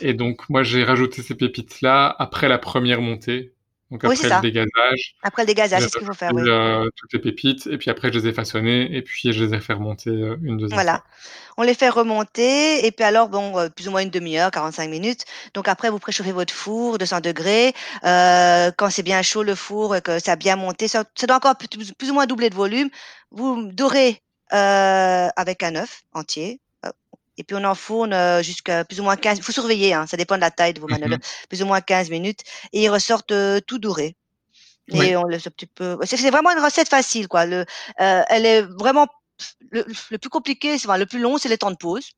Et 0.00 0.14
donc 0.14 0.48
moi 0.48 0.62
j'ai 0.62 0.84
rajouté 0.84 1.20
ces 1.20 1.34
pépites 1.34 1.82
là 1.82 2.14
après 2.18 2.48
la 2.48 2.56
première 2.56 3.02
montée, 3.02 3.52
donc 3.90 4.04
Oui, 4.04 4.16
après 4.16 4.28
ça. 4.28 4.36
le 4.36 4.40
dégazage, 4.42 5.16
Après 5.22 5.42
le 5.42 5.46
dégazage, 5.46 5.82
c'est 5.82 5.88
ce 5.90 5.96
qu'il 5.96 6.06
faut 6.06 6.14
faire. 6.14 6.32
Oui. 6.34 6.42
euh, 6.48 6.88
toutes 6.96 7.12
les 7.14 7.20
pépites 7.20 7.66
et 7.66 7.78
puis 7.78 7.90
après 7.90 8.12
je 8.12 8.18
les 8.18 8.28
ai 8.28 8.32
façonnées 8.32 8.94
et 8.96 9.02
puis 9.02 9.32
je 9.32 9.44
les 9.44 9.54
ai 9.54 9.60
fait 9.60 9.72
remonter 9.74 10.10
euh, 10.10 10.36
une 10.42 10.56
deuxième 10.58 10.76
Voilà. 10.76 10.92
fois. 10.92 11.04
On 11.56 11.62
les 11.62 11.74
fait 11.74 11.88
remonter 11.88 12.86
et 12.86 12.92
puis 12.92 13.04
alors, 13.04 13.28
bon, 13.28 13.58
euh, 13.58 13.68
plus 13.68 13.88
ou 13.88 13.90
moins 13.90 14.02
une 14.02 14.10
demi-heure, 14.10 14.50
45 14.50 14.88
minutes. 14.90 15.24
Donc 15.54 15.68
après, 15.68 15.90
vous 15.90 15.98
préchauffez 15.98 16.32
votre 16.32 16.52
four, 16.54 16.98
200 16.98 17.20
degrés. 17.20 17.74
Euh, 18.04 18.70
quand 18.76 18.90
c'est 18.90 19.02
bien 19.02 19.22
chaud 19.22 19.42
le 19.42 19.54
four 19.54 19.96
et 19.96 20.02
que 20.02 20.18
ça 20.20 20.32
a 20.32 20.36
bien 20.36 20.56
monté, 20.56 20.88
ça, 20.88 21.04
ça 21.16 21.26
doit 21.26 21.36
encore 21.36 21.56
plus, 21.56 21.68
plus 21.94 22.10
ou 22.10 22.14
moins 22.14 22.26
doubler 22.26 22.50
de 22.50 22.54
volume. 22.54 22.90
Vous 23.30 23.70
dorez 23.72 24.22
euh, 24.52 25.28
avec 25.36 25.62
un 25.62 25.74
œuf 25.76 26.02
entier. 26.14 26.60
Et 27.38 27.44
puis 27.44 27.56
on 27.56 27.64
enfourne 27.64 28.12
euh, 28.12 28.42
jusqu'à 28.42 28.84
plus 28.84 29.00
ou 29.00 29.04
moins 29.04 29.16
15. 29.16 29.38
Il 29.38 29.42
faut 29.44 29.52
surveiller, 29.52 29.94
hein, 29.94 30.06
ça 30.06 30.16
dépend 30.16 30.34
de 30.36 30.40
la 30.40 30.50
taille 30.50 30.74
de 30.74 30.80
vos 30.80 30.88
Mhm. 30.88 30.98
manœuvres. 31.00 31.18
Plus 31.48 31.62
ou 31.62 31.66
moins 31.66 31.80
15 31.80 32.10
minutes. 32.10 32.40
Et 32.72 32.82
ils 32.84 32.88
ressortent 32.90 33.32
euh, 33.32 33.60
tout 33.60 33.78
dorés. 33.78 34.16
Et 34.88 34.98
Oui. 34.98 35.16
on 35.16 35.24
laisse 35.24 35.46
un 35.46 35.50
petit 35.50 35.66
peu. 35.66 35.96
C'est 36.04 36.30
vraiment 36.30 36.50
une 36.50 36.62
recette 36.64 36.88
facile, 36.88 37.28
quoi. 37.28 37.46
Le, 37.46 37.64
euh, 38.00 38.22
elle 38.28 38.46
est 38.46 38.62
vraiment 38.62 39.06
le, 39.70 39.84
le 40.10 40.18
plus 40.18 40.30
compliqué, 40.30 40.78
c'est 40.78 40.88
enfin, 40.88 40.98
le 40.98 41.06
plus 41.06 41.20
long, 41.20 41.38
c'est 41.38 41.48
les 41.48 41.58
temps 41.58 41.70
de 41.70 41.76
pause. 41.76 42.10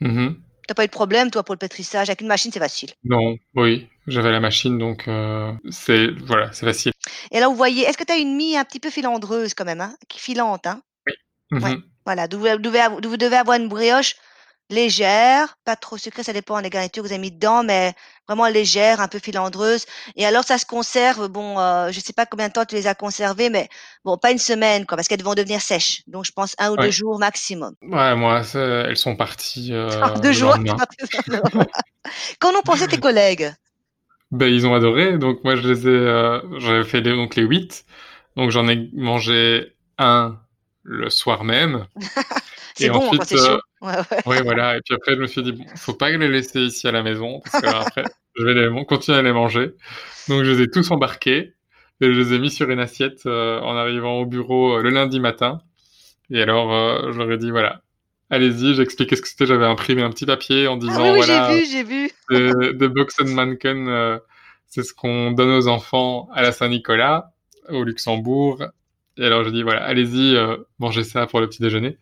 Mhm. 0.00 0.40
T'as 0.66 0.74
pas 0.74 0.84
eu 0.84 0.86
de 0.86 0.92
problème, 0.92 1.30
toi, 1.30 1.44
pour 1.44 1.54
le 1.54 1.58
pétrissage. 1.58 2.08
Avec 2.08 2.20
une 2.20 2.26
machine, 2.26 2.50
c'est 2.52 2.58
facile. 2.58 2.90
Non, 3.04 3.36
oui, 3.54 3.88
j'avais 4.06 4.30
la 4.30 4.40
machine 4.40 4.76
donc 4.78 5.08
euh, 5.08 5.52
c'est 5.70 6.08
voilà, 6.26 6.52
c'est 6.52 6.66
facile. 6.66 6.92
Et 7.30 7.40
là, 7.40 7.48
vous 7.48 7.54
voyez, 7.56 7.84
est-ce 7.84 7.96
que 7.96 8.04
tu 8.04 8.12
as 8.12 8.16
une 8.16 8.36
mie 8.36 8.56
un 8.56 8.64
petit 8.64 8.80
peu 8.80 8.90
filandreuse 8.90 9.54
quand 9.54 9.64
même, 9.64 9.80
hein, 9.80 9.94
qui 10.08 10.18
filante, 10.18 10.66
hein? 10.66 10.82
Mhm. 11.50 11.62
Ouais. 11.62 11.76
Voilà, 12.04 12.26
vous 12.30 12.38
vous 12.38 13.16
devez 13.16 13.36
avoir 13.36 13.56
une 13.56 13.68
brioche 13.68 14.14
légère, 14.70 15.56
pas 15.64 15.76
trop 15.76 15.96
sucrée, 15.96 16.22
ça 16.22 16.32
dépend 16.32 16.60
des 16.60 16.70
garnitures 16.70 17.02
que 17.02 17.08
vous 17.08 17.12
avez 17.12 17.20
mis 17.20 17.30
dedans, 17.30 17.62
mais 17.62 17.94
vraiment 18.26 18.48
légère, 18.48 19.00
un 19.00 19.08
peu 19.08 19.18
filandreuse. 19.18 19.86
Et 20.16 20.26
alors, 20.26 20.44
ça 20.44 20.58
se 20.58 20.66
conserve, 20.66 21.28
bon, 21.28 21.58
euh, 21.58 21.90
je 21.90 22.00
sais 22.00 22.12
pas 22.12 22.26
combien 22.26 22.48
de 22.48 22.52
temps 22.52 22.64
tu 22.64 22.74
les 22.74 22.86
as 22.86 22.94
conservées, 22.94 23.50
mais 23.50 23.68
bon, 24.04 24.16
pas 24.18 24.30
une 24.30 24.38
semaine, 24.38 24.86
quoi, 24.86 24.96
parce 24.96 25.08
qu'elles 25.08 25.22
vont 25.22 25.34
devenir 25.34 25.60
sèches. 25.60 26.02
Donc, 26.06 26.24
je 26.24 26.32
pense 26.32 26.54
un 26.58 26.70
ou 26.70 26.76
deux 26.76 26.90
jours 26.90 27.18
maximum. 27.18 27.74
Ouais, 27.82 28.14
moi 28.14 28.42
elles 28.54 28.96
sont 28.96 29.16
parties 29.16 29.70
euh, 29.72 29.88
deux 30.22 30.32
jours. 30.32 30.56
Qu'en 32.38 32.50
ont 32.50 32.62
pensé 32.62 32.86
tes 32.86 32.98
collègues? 32.98 33.52
Ben, 34.30 34.46
ils 34.46 34.66
ont 34.66 34.74
adoré, 34.74 35.16
donc 35.16 35.42
moi 35.42 35.56
je 35.56 35.66
les 35.66 35.88
ai, 35.88 35.90
euh, 35.90 36.40
j'avais 36.58 36.84
fait 36.84 37.00
les, 37.00 37.16
donc 37.16 37.34
les 37.34 37.42
huit, 37.42 37.86
donc 38.36 38.50
j'en 38.50 38.68
ai 38.68 38.90
mangé 38.92 39.74
un 39.96 40.38
le 40.82 41.08
soir 41.08 41.44
même. 41.44 41.86
C'est 42.74 42.90
bon 42.90 43.06
ensuite, 43.06 43.20
quand 43.20 43.26
c'est 43.26 43.38
chaud. 43.38 43.60
Ouais, 43.80 43.94
ouais. 43.96 44.18
Oui, 44.26 44.36
voilà. 44.42 44.76
Et 44.76 44.80
puis 44.84 44.94
après, 44.94 45.14
je 45.14 45.20
me 45.20 45.26
suis 45.26 45.42
dit, 45.42 45.52
bon, 45.52 45.64
faut 45.76 45.94
pas 45.94 46.10
les 46.10 46.28
laisser 46.28 46.60
ici 46.60 46.88
à 46.88 46.92
la 46.92 47.02
maison, 47.02 47.40
parce 47.40 47.62
que 47.62 47.68
après, 47.68 48.04
je 48.36 48.44
vais 48.44 48.54
les, 48.54 48.84
continuer 48.84 49.18
à 49.18 49.22
les 49.22 49.32
manger. 49.32 49.74
Donc, 50.28 50.44
je 50.44 50.50
les 50.50 50.62
ai 50.62 50.70
tous 50.70 50.90
embarqués 50.90 51.54
et 52.00 52.12
je 52.12 52.20
les 52.20 52.34
ai 52.34 52.38
mis 52.38 52.50
sur 52.50 52.70
une 52.70 52.80
assiette 52.80 53.26
euh, 53.26 53.60
en 53.60 53.76
arrivant 53.76 54.20
au 54.20 54.26
bureau 54.26 54.76
euh, 54.76 54.82
le 54.82 54.90
lundi 54.90 55.20
matin. 55.20 55.60
Et 56.30 56.42
alors, 56.42 56.72
euh, 56.72 57.12
je 57.12 57.18
leur 57.18 57.30
ai 57.30 57.38
dit, 57.38 57.50
voilà, 57.50 57.82
allez-y, 58.30 58.74
j'ai 58.74 58.82
expliqué 58.82 59.16
ce 59.16 59.22
que 59.22 59.28
c'était. 59.28 59.46
J'avais 59.46 59.66
imprimé 59.66 60.02
un 60.02 60.10
petit 60.10 60.26
papier 60.26 60.68
en 60.68 60.74
Ah 60.74 60.78
disant, 60.78 61.02
oui, 61.02 61.10
oui, 61.10 61.26
voilà, 61.26 61.50
j'ai 61.50 61.82
vu, 61.82 62.10
j'ai 62.30 62.42
vu. 62.42 62.74
de, 62.74 62.86
Box 62.86 63.16
and 63.20 63.30
Manken, 63.30 64.20
c'est 64.66 64.82
ce 64.82 64.92
qu'on 64.92 65.32
donne 65.32 65.50
aux 65.50 65.68
enfants 65.68 66.28
à 66.34 66.42
la 66.42 66.52
Saint-Nicolas, 66.52 67.32
au 67.68 67.84
Luxembourg. 67.84 68.62
Et 69.16 69.24
alors, 69.24 69.42
j'ai 69.44 69.50
dit, 69.50 69.62
voilà, 69.62 69.82
allez-y, 69.84 70.36
mangez 70.78 71.04
ça 71.04 71.26
pour 71.26 71.40
le 71.40 71.48
petit 71.48 71.62
déjeuner. 71.62 71.98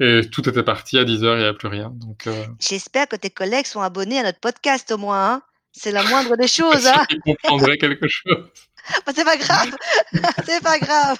Et 0.00 0.22
tout 0.30 0.48
était 0.48 0.62
parti 0.62 0.98
à 0.98 1.04
10h, 1.04 1.34
il 1.34 1.38
n'y 1.38 1.44
avait 1.44 1.52
plus 1.56 1.68
rien. 1.68 1.90
Donc, 1.94 2.26
euh, 2.26 2.46
J'espère 2.58 3.06
que 3.06 3.16
tes 3.16 3.30
collègues 3.30 3.66
sont 3.66 3.82
abonnés 3.82 4.18
à 4.18 4.22
notre 4.22 4.40
podcast 4.40 4.90
au 4.92 4.98
moins. 4.98 5.32
hein. 5.34 5.42
C'est 5.72 5.92
la 5.92 6.02
moindre 6.02 6.36
des 6.36 6.48
choses. 6.58 6.86
Hein. 6.86 7.04
ils 7.10 7.20
comprendraient 7.20 7.76
quelque 7.78 8.08
chose. 8.08 8.48
Oh, 9.06 9.10
c'est 9.14 9.24
pas 9.24 9.36
grave. 9.36 9.76
c'est 10.44 10.62
pas 10.62 10.78
grave. 10.78 11.18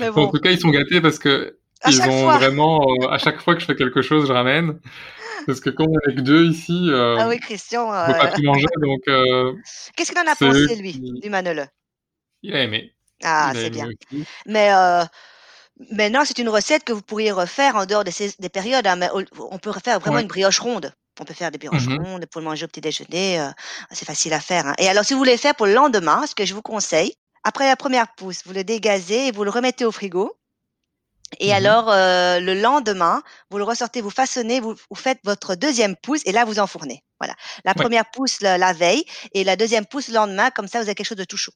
Mais 0.00 0.10
bon, 0.10 0.24
En 0.24 0.30
tout 0.30 0.38
cas, 0.40 0.50
ils 0.50 0.60
sont 0.60 0.68
gâtés 0.70 1.00
parce 1.00 1.18
que 1.18 1.58
À 1.80 1.90
ils 1.90 2.00
ont 2.02 2.22
fois. 2.24 2.38
vraiment, 2.38 2.80
euh, 3.02 3.08
à 3.08 3.18
chaque 3.18 3.40
fois 3.40 3.54
que 3.54 3.60
je 3.60 3.66
fais 3.66 3.76
quelque 3.76 4.02
chose, 4.02 4.26
je 4.28 4.32
ramène. 4.32 4.78
Parce 5.46 5.60
que 5.60 5.70
comme 5.70 5.88
on 5.90 6.10
est 6.10 6.14
que 6.14 6.20
deux 6.20 6.44
ici, 6.46 6.88
euh, 6.90 7.16
ah 7.18 7.28
oui, 7.28 7.38
Christian, 7.38 7.86
on 7.88 8.06
peut 8.06 8.12
euh, 8.12 8.18
pas 8.18 8.32
tout 8.32 8.42
manger, 8.42 8.66
donc 8.80 9.00
euh, 9.08 9.52
qu'est-ce 9.94 10.10
qu'il 10.12 10.18
en 10.18 10.30
a 10.30 10.34
pensé, 10.36 10.74
lui, 10.76 10.98
du 11.22 11.28
Manolo 11.28 11.62
il 12.42 12.54
a 12.54 12.62
aimé. 12.62 12.94
Ah, 13.22 13.52
c'est 13.54 13.68
bien. 13.70 13.86
aussi. 13.86 14.24
Mais 14.46 14.70
euh, 14.72 15.04
maintenant, 15.90 16.24
c'est 16.24 16.38
une 16.38 16.48
recette 16.48 16.84
que 16.84 16.92
vous 16.92 17.02
pourriez 17.02 17.32
refaire 17.32 17.76
en 17.76 17.86
dehors 17.86 18.04
de 18.04 18.10
ces, 18.10 18.32
des 18.38 18.48
périodes. 18.48 18.86
hein, 18.86 18.96
mais 18.96 19.08
on 19.38 19.58
peut 19.58 19.70
refaire 19.70 19.98
vraiment 20.00 20.16
Ouais. 20.16 20.22
une 20.22 20.28
brioche 20.28 20.58
ronde. 20.60 20.92
On 21.20 21.24
peut 21.24 21.34
faire 21.34 21.50
des 21.50 21.58
brioches 21.58 21.88
Mhm. 21.88 21.98
rondes 21.98 22.26
pour 22.26 22.40
le 22.40 22.46
manger 22.46 22.64
au 22.64 22.68
petit 22.68 22.80
déjeuner. 22.80 23.40
euh, 23.40 23.50
c'est 23.92 24.04
facile 24.04 24.32
à 24.32 24.40
faire. 24.40 24.66
hein. 24.66 24.74
Et 24.78 24.88
alors, 24.88 25.04
si 25.04 25.12
vous 25.14 25.18
voulez 25.18 25.36
faire 25.36 25.54
pour 25.54 25.66
le 25.66 25.74
lendemain, 25.74 26.26
ce 26.26 26.34
que 26.34 26.44
je 26.44 26.54
vous 26.54 26.62
conseille, 26.62 27.14
après 27.44 27.66
la 27.66 27.76
première 27.76 28.12
pousse, 28.16 28.42
vous 28.46 28.52
le 28.52 28.64
dégazez 28.64 29.28
et 29.28 29.32
vous 29.32 29.44
le 29.44 29.50
remettez 29.50 29.84
au 29.84 29.92
frigo. 29.92 30.36
Et 31.40 31.48
Mhm. 31.48 31.54
alors, 31.54 31.90
euh, 31.90 32.40
le 32.40 32.54
lendemain, 32.60 33.22
vous 33.50 33.58
le 33.58 33.64
ressortez, 33.64 34.00
vous 34.00 34.10
façonnez, 34.10 34.60
vous, 34.60 34.74
vous 34.90 34.96
faites 34.96 35.18
votre 35.24 35.54
deuxième 35.56 35.96
pousse 35.96 36.22
et 36.26 36.32
là, 36.32 36.44
vous 36.44 36.58
enfournez. 36.58 37.02
Voilà. 37.20 37.34
La 37.64 37.74
Ouais. 37.76 37.82
première 37.84 38.10
pousse 38.10 38.40
la, 38.40 38.58
la 38.58 38.72
veille 38.72 39.04
et 39.34 39.42
la 39.44 39.56
deuxième 39.56 39.86
pousse 39.86 40.08
le 40.08 40.14
lendemain. 40.14 40.50
Comme 40.50 40.68
ça, 40.68 40.78
vous 40.78 40.84
avez 40.86 40.94
quelque 40.94 41.06
chose 41.06 41.16
de 41.18 41.24
tout 41.24 41.36
chaud. 41.36 41.52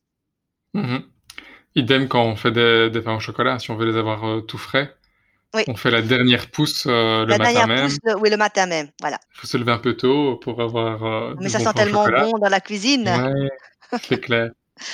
Mhm. 0.75 1.10
Idem 1.75 2.08
quand 2.08 2.22
on 2.25 2.37
fait 2.37 2.50
des, 2.52 2.90
des 2.90 3.00
pains 3.00 3.14
au 3.16 3.20
chocolat, 3.20 3.58
si 3.58 3.70
on 3.70 3.76
veut 3.76 3.87
les 3.90 3.96
avoir 3.98 4.26
euh, 4.26 4.40
tout 4.40 4.58
frais, 4.58 4.94
Oui. 5.54 5.62
on 5.68 5.76
fait 5.76 5.90
la 5.90 6.02
dernière 6.02 6.50
pousse 6.50 6.87
euh, 6.87 7.25
le 7.25 7.26
la 7.30 7.38
matin 7.38 7.52
dernière 7.52 7.66
même. 7.68 7.84
pousse, 7.87 7.98
le- 8.04 8.16
oui, 8.18 8.30
le 8.30 8.37
matin 8.37 8.66
même. 8.66 8.88
Voilà. 9.00 9.18
Il 9.37 9.40
faut 9.40 9.46
se 9.46 9.56
lever 9.56 9.72
un 9.72 9.78
peu 9.78 9.94
tôt 9.96 10.37
pour 10.37 10.60
avoir 10.60 11.04
euh, 11.04 11.34
Mais 11.40 11.48
ça 11.48 11.58
bon 11.58 11.64
sent 11.64 11.72
tellement 11.75 12.06
bon 12.08 12.38
dans 12.38 12.48
la 12.48 12.60
cuisine. 12.60 13.08
Ouais, 13.08 13.98
c'est 14.08 14.20
clair. 14.20 14.50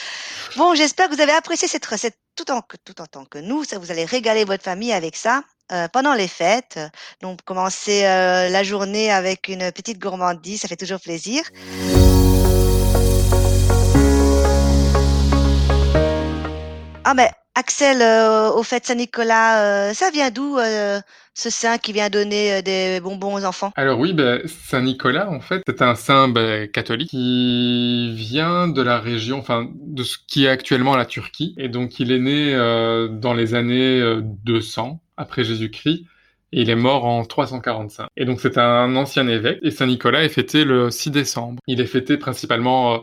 Bon, 0.57 0.73
j'espère 0.77 1.09
que 1.09 1.17
vous 1.17 1.21
avez 1.21 1.33
apprécié 1.33 1.67
cette 1.67 1.85
recette 1.85 2.17
tout 2.37 2.49
en, 2.53 2.61
tout 2.85 3.01
en 3.01 3.07
tant 3.07 3.25
que 3.25 3.39
nous. 3.39 3.65
Ça, 3.65 3.77
vous 3.81 3.91
allez 3.91 4.05
régaler 4.05 4.45
votre 4.45 4.63
famille 4.63 4.93
avec 4.93 5.17
ça 5.17 5.43
euh, 5.73 5.89
pendant 5.89 6.15
les 6.15 6.29
fêtes. 6.29 6.79
Donc, 7.23 7.43
commencer 7.45 8.05
euh, 8.05 8.49
la 8.51 8.63
journée 8.63 9.11
avec 9.11 9.49
une 9.49 9.73
petite 9.73 9.99
gourmandise, 9.99 10.61
ça 10.61 10.69
fait 10.69 10.77
toujours 10.77 11.01
plaisir. 11.01 11.43
Ah, 17.05 17.15
mais 17.15 17.31
Axel, 17.55 18.01
euh, 18.03 18.51
au 18.51 18.63
fait 18.63 18.85
Saint-Nicolas, 18.87 19.91
euh, 19.91 19.93
ça 19.93 20.11
vient 20.11 20.31
d'où 20.31 20.59
euh, 20.59 21.01
ce 21.35 21.51
saint 21.51 21.79
qui 21.79 21.93
vient 21.93 22.09
donner 22.09 22.55
euh, 22.55 22.63
des 22.63 23.01
bonbons 23.01 23.35
aux 23.35 23.45
enfants? 23.45 23.73
Alors 23.77 23.99
oui, 23.99 24.13
ben, 24.13 24.41
Saint-Nicolas, 24.47 25.31
en 25.31 25.41
fait, 25.41 25.63
c'est 25.67 25.83
un 25.83 25.95
saint 25.95 26.29
ben, 26.29 26.69
catholique 26.69 27.11
qui 27.11 28.13
vient 28.15 28.69
de 28.69 28.83
la 28.83 28.99
région, 28.99 29.39
enfin, 29.39 29.69
de 29.75 30.03
ce 30.03 30.17
qui 30.27 30.47
est 30.47 30.49
actuellement 30.49 30.97
la 30.97 31.05
Turquie. 31.05 31.55
Et 31.59 31.69
donc, 31.69 32.01
il 32.01 32.11
est 32.11 32.19
né 32.19 32.55
euh, 32.55 33.09
dans 33.09 33.35
les 33.35 33.55
années 33.55 34.01
euh, 34.01 34.21
200 34.23 35.01
après 35.17 35.45
Jésus-Christ. 35.45 36.05
Et 36.57 36.63
il 36.63 36.71
est 36.71 36.77
mort 36.77 37.05
en 37.05 37.25
345. 37.25 38.07
Et 38.17 38.25
donc 38.25 38.41
c'est 38.41 38.59
un 38.59 38.95
ancien 38.95 39.27
évêque. 39.27 39.59
Et 39.63 39.73
Saint-Nicolas 39.73 40.23
est 40.23 40.29
fêté 40.29 40.65
le 40.65 40.89
6 40.89 41.11
décembre. 41.11 41.61
Il 41.67 41.81
est 41.81 41.87
fêté 41.87 42.17
principalement 42.17 42.95
euh, 42.95 42.99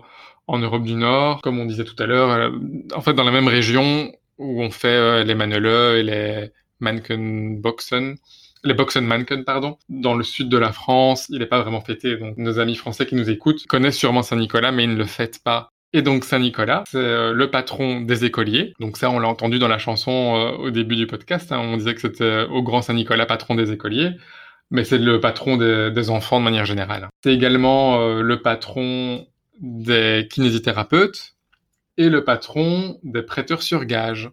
en 0.47 0.59
Europe 0.59 0.83
du 0.83 0.95
Nord, 0.95 1.41
comme 1.41 1.59
on 1.59 1.65
disait 1.65 1.85
tout 1.85 2.01
à 2.01 2.05
l'heure, 2.05 2.29
euh, 2.31 2.51
en 2.93 3.01
fait 3.01 3.13
dans 3.13 3.23
la 3.23 3.31
même 3.31 3.47
région 3.47 4.11
où 4.37 4.61
on 4.61 4.71
fait 4.71 4.87
euh, 4.87 5.23
les 5.23 5.35
Maneleux 5.35 5.97
et 5.97 6.03
les 6.03 6.51
Mankenboxen, 6.79 8.15
les 8.63 8.73
Boxen-Manken, 8.73 9.43
pardon, 9.43 9.77
dans 9.89 10.13
le 10.13 10.23
sud 10.23 10.49
de 10.49 10.57
la 10.57 10.71
France. 10.71 11.27
Il 11.29 11.39
n'est 11.39 11.45
pas 11.45 11.61
vraiment 11.61 11.81
fêté, 11.81 12.17
donc 12.17 12.37
nos 12.37 12.59
amis 12.59 12.75
français 12.75 13.05
qui 13.05 13.15
nous 13.15 13.29
écoutent 13.29 13.65
connaissent 13.67 13.97
sûrement 13.97 14.23
Saint-Nicolas, 14.23 14.71
mais 14.71 14.83
ils 14.83 14.91
ne 14.91 14.97
le 14.97 15.05
fêtent 15.05 15.43
pas. 15.43 15.69
Et 15.93 16.01
donc 16.01 16.23
Saint-Nicolas, 16.23 16.83
c'est 16.87 16.97
euh, 16.97 17.33
le 17.33 17.51
patron 17.51 18.01
des 18.01 18.25
écoliers. 18.25 18.73
Donc 18.79 18.97
ça, 18.97 19.09
on 19.09 19.19
l'a 19.19 19.27
entendu 19.27 19.59
dans 19.59 19.67
la 19.67 19.77
chanson 19.77 20.55
au 20.59 20.69
début 20.71 20.95
du 20.95 21.07
podcast. 21.07 21.51
Hein. 21.51 21.59
on 21.59 21.77
disait 21.77 21.95
que 21.95 22.01
c'était 22.01 22.45
au 22.49 22.63
grand 22.63 22.81
Saint-Nicolas, 22.81 23.25
patron 23.25 23.55
des 23.55 23.71
écoliers. 23.71 24.11
Mais 24.73 24.85
c'est 24.85 24.97
le 24.97 25.19
patron 25.19 25.57
des, 25.57 26.09
enfants 26.09 26.39
de 26.39 26.45
manière 26.45 26.65
générale. 26.65 27.09
C'est 27.23 27.33
également 27.33 28.21
le 28.21 28.41
patron 28.41 29.27
des 29.61 30.27
kinésithérapeutes 30.29 31.35
et 31.97 32.09
le 32.09 32.23
patron 32.23 32.99
des 33.03 33.21
prêteurs 33.21 33.63
sur 33.63 33.85
gage. 33.85 34.29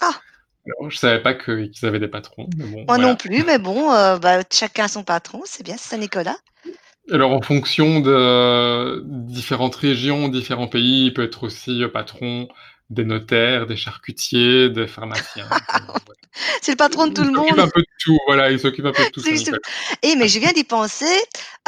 Ah 0.00 0.20
Alors, 0.66 0.90
je 0.90 0.96
savais 0.98 1.22
pas 1.22 1.34
qu'ils 1.34 1.72
avaient 1.82 1.98
des 2.00 2.08
patrons. 2.08 2.48
Mais 2.56 2.64
bon, 2.66 2.84
Moi 2.88 2.96
voilà. 2.96 3.08
non 3.08 3.16
plus, 3.16 3.44
mais 3.44 3.58
bon, 3.58 3.92
euh, 3.92 4.18
bah, 4.18 4.40
chacun 4.52 4.88
son 4.88 5.04
patron, 5.04 5.42
c'est 5.44 5.62
bien, 5.62 5.76
c'est 5.76 5.90
Saint-Nicolas. 5.90 6.36
Alors, 7.10 7.32
en 7.32 7.42
fonction 7.42 8.00
de 8.00 9.02
différentes 9.06 9.74
régions, 9.76 10.28
différents 10.28 10.68
pays, 10.68 11.06
il 11.06 11.14
peut 11.14 11.24
être 11.24 11.44
aussi 11.44 11.82
patron 11.92 12.48
des 12.92 13.04
notaires, 13.04 13.66
des 13.66 13.76
charcutiers, 13.76 14.68
des 14.68 14.86
pharmaciens. 14.86 15.48
C'est 16.62 16.72
le 16.72 16.76
patron 16.76 17.06
de 17.08 17.14
tout 17.14 17.22
il 17.22 17.28
le 17.28 17.34
s'occupe 17.34 17.56
monde. 17.56 17.60
un 17.60 17.68
peu 17.68 17.80
de 17.80 17.86
tout, 17.98 18.18
voilà, 18.26 18.50
il 18.50 18.58
s'occupe 18.58 18.84
un 18.86 18.92
peu 18.92 19.04
de 19.04 19.08
tout. 19.10 19.22
Et 20.02 20.16
mais 20.16 20.28
je 20.28 20.38
viens 20.38 20.52
d'y 20.52 20.64
penser, 20.64 21.14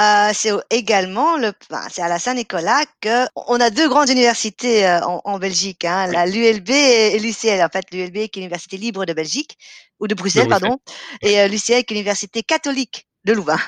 euh, 0.00 0.30
c'est 0.32 0.52
également 0.70 1.36
le, 1.36 1.52
enfin, 1.70 1.86
c'est 1.90 2.00
à 2.02 2.08
la 2.08 2.18
Saint-Nicolas 2.18 2.84
que 3.00 3.26
on 3.34 3.60
a 3.60 3.70
deux 3.70 3.88
grandes 3.88 4.08
universités 4.08 4.86
euh, 4.86 5.00
en, 5.04 5.20
en 5.24 5.38
Belgique, 5.38 5.84
hein, 5.84 6.06
la 6.06 6.26
l'ULB 6.26 6.70
et, 6.70 7.16
et 7.16 7.18
l'UCL. 7.18 7.62
En 7.62 7.68
fait, 7.68 7.84
l'ULB 7.92 8.28
qui 8.28 8.38
est 8.38 8.42
l'université 8.42 8.76
libre 8.78 9.04
de 9.04 9.12
Belgique 9.12 9.58
ou 10.00 10.06
de 10.06 10.14
Bruxelles, 10.14 10.48
Bruxelles. 10.48 10.68
pardon, 10.70 10.78
et 11.22 11.40
euh, 11.40 11.48
l'UCL 11.48 11.84
qui 11.84 11.92
est 11.92 11.96
l'université 11.96 12.42
catholique 12.42 13.06
de 13.24 13.32
Louvain. 13.32 13.58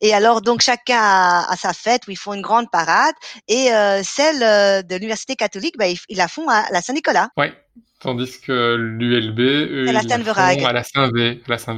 Et 0.00 0.12
alors 0.14 0.40
donc 0.42 0.60
chacun 0.60 0.98
a, 1.00 1.46
a 1.52 1.56
sa 1.56 1.72
fête 1.72 2.06
où 2.06 2.10
ils 2.10 2.16
font 2.18 2.34
une 2.34 2.42
grande 2.42 2.70
parade 2.70 3.14
et 3.48 3.72
euh, 3.72 4.02
celle 4.02 4.42
euh, 4.42 4.82
de 4.82 4.94
l'université 4.96 5.36
catholique, 5.36 5.76
bah, 5.78 5.86
ils, 5.88 5.98
ils 6.08 6.16
la 6.18 6.28
font 6.28 6.48
à 6.48 6.64
la 6.72 6.80
Saint-Nicolas. 6.82 7.28
Ouais. 7.36 7.52
Tandis 8.00 8.38
que 8.40 8.74
l'ULB, 8.74 9.38
eux, 9.40 9.88
À 9.88 9.92
la 9.92 10.02
font 10.02 10.66
à 10.66 10.72
la 10.74 10.82
Saint-V, 10.82 11.42
la 11.48 11.56
saint 11.56 11.74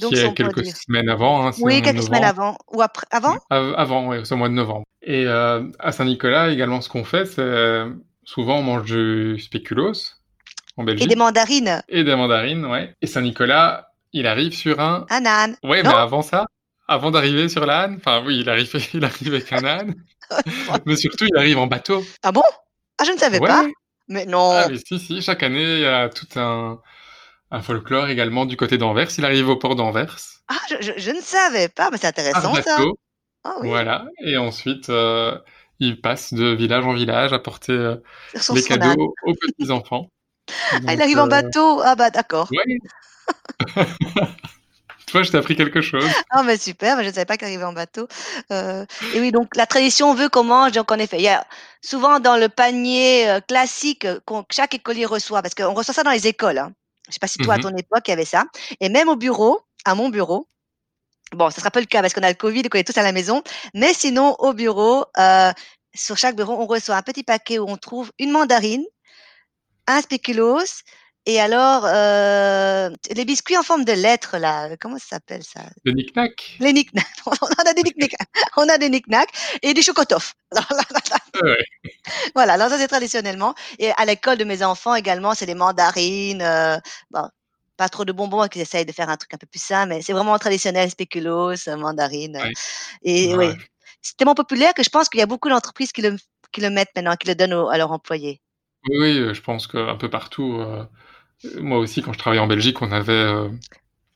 donc 0.00 0.12
qui 0.14 0.18
est 0.18 0.32
quelques 0.32 0.64
semaines 0.64 1.10
avant. 1.10 1.46
Hein, 1.46 1.50
Oui, 1.58 1.82
quelques 1.82 2.02
semaines 2.04 2.24
avant 2.24 2.56
ou 2.72 2.80
après, 2.80 3.06
avant? 3.10 3.36
Av- 3.50 3.74
Avant, 3.76 4.08
oui, 4.08 4.18
c'est 4.24 4.32
au 4.32 4.38
mois 4.38 4.48
de 4.48 4.54
novembre. 4.54 4.86
Et 5.02 5.26
euh, 5.26 5.68
à 5.78 5.92
Saint-Nicolas, 5.92 6.48
également, 6.50 6.80
ce 6.80 6.88
qu'on 6.88 7.04
fait, 7.04 7.26
c'est 7.26 7.40
euh, 7.42 7.90
souvent 8.24 8.60
on 8.60 8.62
mange 8.62 8.84
du 8.84 9.38
spéculoos 9.38 9.92
en 10.78 10.82
Et 10.84 10.86
Belgique 10.86 11.08
des 11.08 11.14
mandarines, 11.16 11.82
et 11.90 12.04
des 12.04 12.16
mandarines, 12.16 12.64
ouais. 12.64 12.94
Et 13.02 13.06
Saint-Nicolas, 13.06 13.88
il 14.14 14.26
arrive 14.26 14.54
sur 14.54 14.80
un. 14.80 15.04
un 15.10 15.26
âne. 15.26 15.56
Ouais, 15.62 15.82
Non. 15.82 15.90
mais 15.90 15.96
avant 15.96 16.22
ça, 16.22 16.46
avant 16.88 17.10
d'arriver 17.10 17.48
sur 17.48 17.66
l'âne, 17.66 17.96
enfin 17.96 18.22
oui, 18.24 18.40
il 18.40 18.48
arrive, 18.48 18.70
il 18.94 19.04
arrive 19.04 19.34
avec 19.34 19.52
un 19.52 19.64
âne, 19.64 19.94
mais 20.84 20.96
surtout 20.96 21.26
il 21.26 21.36
arrive 21.36 21.58
en 21.58 21.66
bateau. 21.66 22.04
Ah 22.22 22.32
bon? 22.32 22.42
Ah, 22.98 23.04
je 23.04 23.12
ne 23.12 23.18
savais 23.18 23.40
Ouais. 23.40 23.48
pas. 23.48 23.64
Mais 24.08 24.24
non. 24.24 24.50
Ah, 24.52 24.68
mais 24.70 24.78
si, 24.78 24.98
si, 25.00 25.20
chaque 25.20 25.42
année, 25.42 25.62
il 25.64 25.80
y 25.80 25.86
a 25.86 26.08
tout 26.08 26.26
un, 26.38 26.80
un 27.50 27.62
folklore 27.62 28.08
également 28.08 28.46
du 28.46 28.56
côté 28.56 28.78
d'Anvers. 28.78 29.08
Il 29.18 29.24
arrive 29.24 29.48
au 29.48 29.56
port 29.56 29.74
d'Anvers, 29.74 30.16
Ah, 30.48 30.54
je, 30.70 30.76
je- 30.80 30.92
je 30.98 31.10
ne 31.10 31.20
savais 31.20 31.68
pas, 31.68 31.90
mais 31.90 31.98
c'est 31.98 32.06
intéressant 32.06 32.54
ça. 32.54 32.76
bateau. 32.76 32.98
Ah 33.42 33.54
oui, 33.60 33.68
Voilà. 33.68 34.06
Et 34.24 34.36
ensuite, 34.36 34.88
euh, 34.90 35.36
il 35.80 36.00
passe 36.00 36.32
de 36.34 36.46
village 36.54 36.84
en 36.86 36.92
village 36.94 37.32
à 37.32 37.38
porter 37.40 37.72
euh, 37.72 37.96
les 38.54 38.72
âne. 38.72 38.80
cadeaux 38.80 39.14
aux 39.24 39.34
petits-enfants. 39.34 40.10
Ah, 40.86 40.94
il 40.94 41.02
arrive 41.02 41.18
en 41.18 41.26
euh, 41.26 41.28
bateau. 41.28 41.80
Ah 41.84 41.96
bah 41.96 42.10
d'accord. 42.10 42.48
Ouais. 45.08 45.12
Toi, 45.12 45.22
je 45.22 45.30
t'ai 45.30 45.38
appris 45.38 45.56
quelque 45.56 45.80
chose. 45.80 46.04
Ah 46.30 46.42
mais 46.42 46.56
super, 46.58 46.96
mais 46.96 47.04
je 47.04 47.08
ne 47.08 47.14
savais 47.14 47.24
pas 47.26 47.36
qu'il 47.36 47.46
arrivait 47.46 47.64
en 47.64 47.72
bateau. 47.72 48.08
Euh, 48.52 48.84
et 49.14 49.20
oui, 49.20 49.30
donc 49.32 49.54
la 49.56 49.66
tradition 49.66 50.14
veut 50.14 50.28
qu'on 50.28 50.44
mange, 50.44 50.72
donc 50.72 50.90
en 50.90 50.98
effet, 50.98 51.16
il 51.18 51.22
y 51.22 51.28
a 51.28 51.46
souvent 51.80 52.18
dans 52.20 52.36
le 52.36 52.48
panier 52.48 53.28
euh, 53.30 53.40
classique 53.40 54.04
euh, 54.04 54.18
qu'on 54.26 54.42
que 54.42 54.54
chaque 54.54 54.74
écolier 54.74 55.06
reçoit, 55.06 55.42
parce 55.42 55.54
qu'on 55.54 55.74
reçoit 55.74 55.94
ça 55.94 56.02
dans 56.02 56.10
les 56.10 56.26
écoles. 56.26 56.58
Hein. 56.58 56.72
Je 57.08 57.12
sais 57.14 57.18
pas 57.20 57.28
si 57.28 57.38
toi, 57.38 57.54
à 57.54 57.58
Mhm. 57.58 57.62
ton 57.62 57.76
époque, 57.76 58.02
il 58.08 58.10
y 58.10 58.14
avait 58.14 58.24
ça. 58.24 58.44
Et 58.80 58.88
même 58.88 59.08
au 59.08 59.16
bureau, 59.16 59.60
à 59.84 59.94
mon 59.94 60.08
bureau, 60.08 60.48
bon, 61.32 61.50
ce 61.50 61.60
sera 61.60 61.70
pas 61.70 61.80
le 61.80 61.86
cas 61.86 62.00
parce 62.02 62.12
qu'on 62.14 62.22
a 62.24 62.28
le 62.28 62.34
Covid 62.34 62.60
et 62.60 62.68
qu'on 62.68 62.78
est 62.78 62.84
tous 62.92 62.98
à 62.98 63.02
la 63.04 63.12
maison, 63.12 63.42
mais 63.74 63.94
sinon, 63.94 64.34
au 64.40 64.52
bureau, 64.54 65.04
euh, 65.18 65.52
sur 65.94 66.18
chaque 66.18 66.36
bureau, 66.36 66.54
on 66.60 66.66
reçoit 66.66 66.96
un 66.96 67.02
petit 67.02 67.22
paquet 67.22 67.58
où 67.60 67.66
on 67.68 67.76
trouve 67.76 68.10
une 68.18 68.32
mandarine, 68.32 68.84
un 69.86 70.00
spéculoos, 70.02 70.82
et 71.26 71.40
alors, 71.40 71.84
euh, 71.84 72.90
les 73.14 73.24
biscuits 73.24 73.56
en 73.58 73.62
forme 73.62 73.84
de 73.84 73.92
lettres, 73.92 74.38
là, 74.38 74.76
comment 74.80 74.98
ça 74.98 75.06
s'appelle 75.16 75.42
ça? 75.42 75.60
Le 75.84 75.92
knick-knack? 75.92 76.56
les 76.60 76.72
knick 76.72 76.90
On 77.26 77.30
a 77.66 77.74
des 77.74 77.82
knick 77.82 78.14
On 78.56 78.68
a 78.68 78.78
des 78.78 78.88
knick 78.88 79.06
et 79.62 79.74
des 79.74 79.82
chocotoffs. 79.82 80.34
Ouais. 81.42 81.64
voilà, 82.34 82.54
alors 82.54 82.70
ça 82.70 82.78
c'est 82.78 82.88
traditionnellement. 82.88 83.54
Et 83.78 83.90
à 83.96 84.04
l'école 84.06 84.38
de 84.38 84.44
mes 84.44 84.62
enfants 84.62 84.94
également, 84.94 85.34
c'est 85.34 85.44
des 85.44 85.54
mandarines. 85.54 86.40
euh, 86.40 86.78
bon, 87.10 87.28
pas 87.76 87.88
trop 87.90 88.04
de 88.06 88.12
bonbons, 88.12 88.46
qu'ils 88.48 88.62
essayent 88.62 88.86
de 88.86 88.92
faire 88.92 89.10
un 89.10 89.16
truc 89.18 89.34
un 89.34 89.36
peu 89.36 89.46
plus 89.46 89.62
sain, 89.62 89.84
mais 89.86 90.00
c'est 90.00 90.12
vraiment 90.14 90.38
traditionnel, 90.38 90.90
spéculoos, 90.90 91.56
mandarines. 91.76 92.38
Ouais. 92.38 92.52
Et 93.02 93.34
Ouais. 93.36 93.48
oui, 93.48 93.54
c'est 94.00 94.16
tellement 94.16 94.34
populaire 94.34 94.72
que 94.72 94.82
je 94.82 94.88
pense 94.88 95.08
qu'il 95.10 95.20
y 95.20 95.22
a 95.22 95.26
beaucoup 95.26 95.48
d'entreprises 95.50 95.92
qui 95.92 96.00
le, 96.02 96.16
qui 96.52 96.60
le 96.62 96.70
mettent 96.70 96.90
maintenant, 96.96 97.16
qui 97.16 97.26
le 97.28 97.34
donnent 97.34 97.54
aux- 97.54 97.68
à 97.68 97.76
leurs 97.76 97.92
employés. 97.92 98.40
Oui, 98.88 99.18
euh, 99.18 99.34
je 99.34 99.42
pense 99.42 99.66
qu'un 99.66 99.96
peu 99.96 100.08
partout. 100.08 100.54
euh, 100.60 100.84
moi 101.60 101.78
aussi, 101.78 102.02
quand 102.02 102.12
je 102.12 102.18
travaillais 102.18 102.42
en 102.42 102.46
Belgique, 102.46 102.80
on 102.82 102.92
avait 102.92 103.12
euh, 103.12 103.48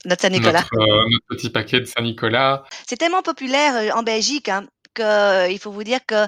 Notre 0.05 0.23
Saint-Nicolas. 0.23 0.61
notre, 0.61 0.75
euh, 0.75 1.05
notre 1.11 1.27
petit 1.29 1.51
paquet 1.51 1.81
de 1.81 1.85
Saint-Nicolas. 1.85 2.65
C'est 2.89 2.97
tellement 2.97 3.23
populaire 3.23 3.77
euh, 3.77 3.91
en 3.99 4.03
Belgique 4.03 4.49
hein, 4.49 4.67
que 4.95 5.51
il 5.51 5.59
faut 5.59 5.71
vous 5.71 5.85
dire 5.85 6.01
que 6.07 6.27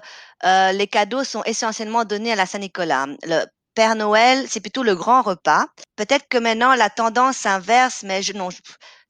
les 0.72 0.86
cadeaux 0.86 1.24
sont 1.24 1.42
essentiellement 1.44 2.04
donnés 2.04 2.32
à 2.32 2.36
la 2.36 2.46
Saint-Nicolas. 2.46 3.06
Le 3.22 3.44
Père 3.74 3.94
Noël, 3.96 4.46
c'est 4.48 4.60
plutôt 4.60 4.82
le 4.82 4.94
grand 4.94 5.22
repas. 5.22 5.66
Peut-être 5.96 6.26
que 6.28 6.38
maintenant 6.38 6.74
la 6.74 6.90
tendance 6.90 7.38
s'inverse, 7.38 8.02
mais 8.02 8.22
je, 8.22 8.34
non, 8.34 8.50
je- 8.50 8.58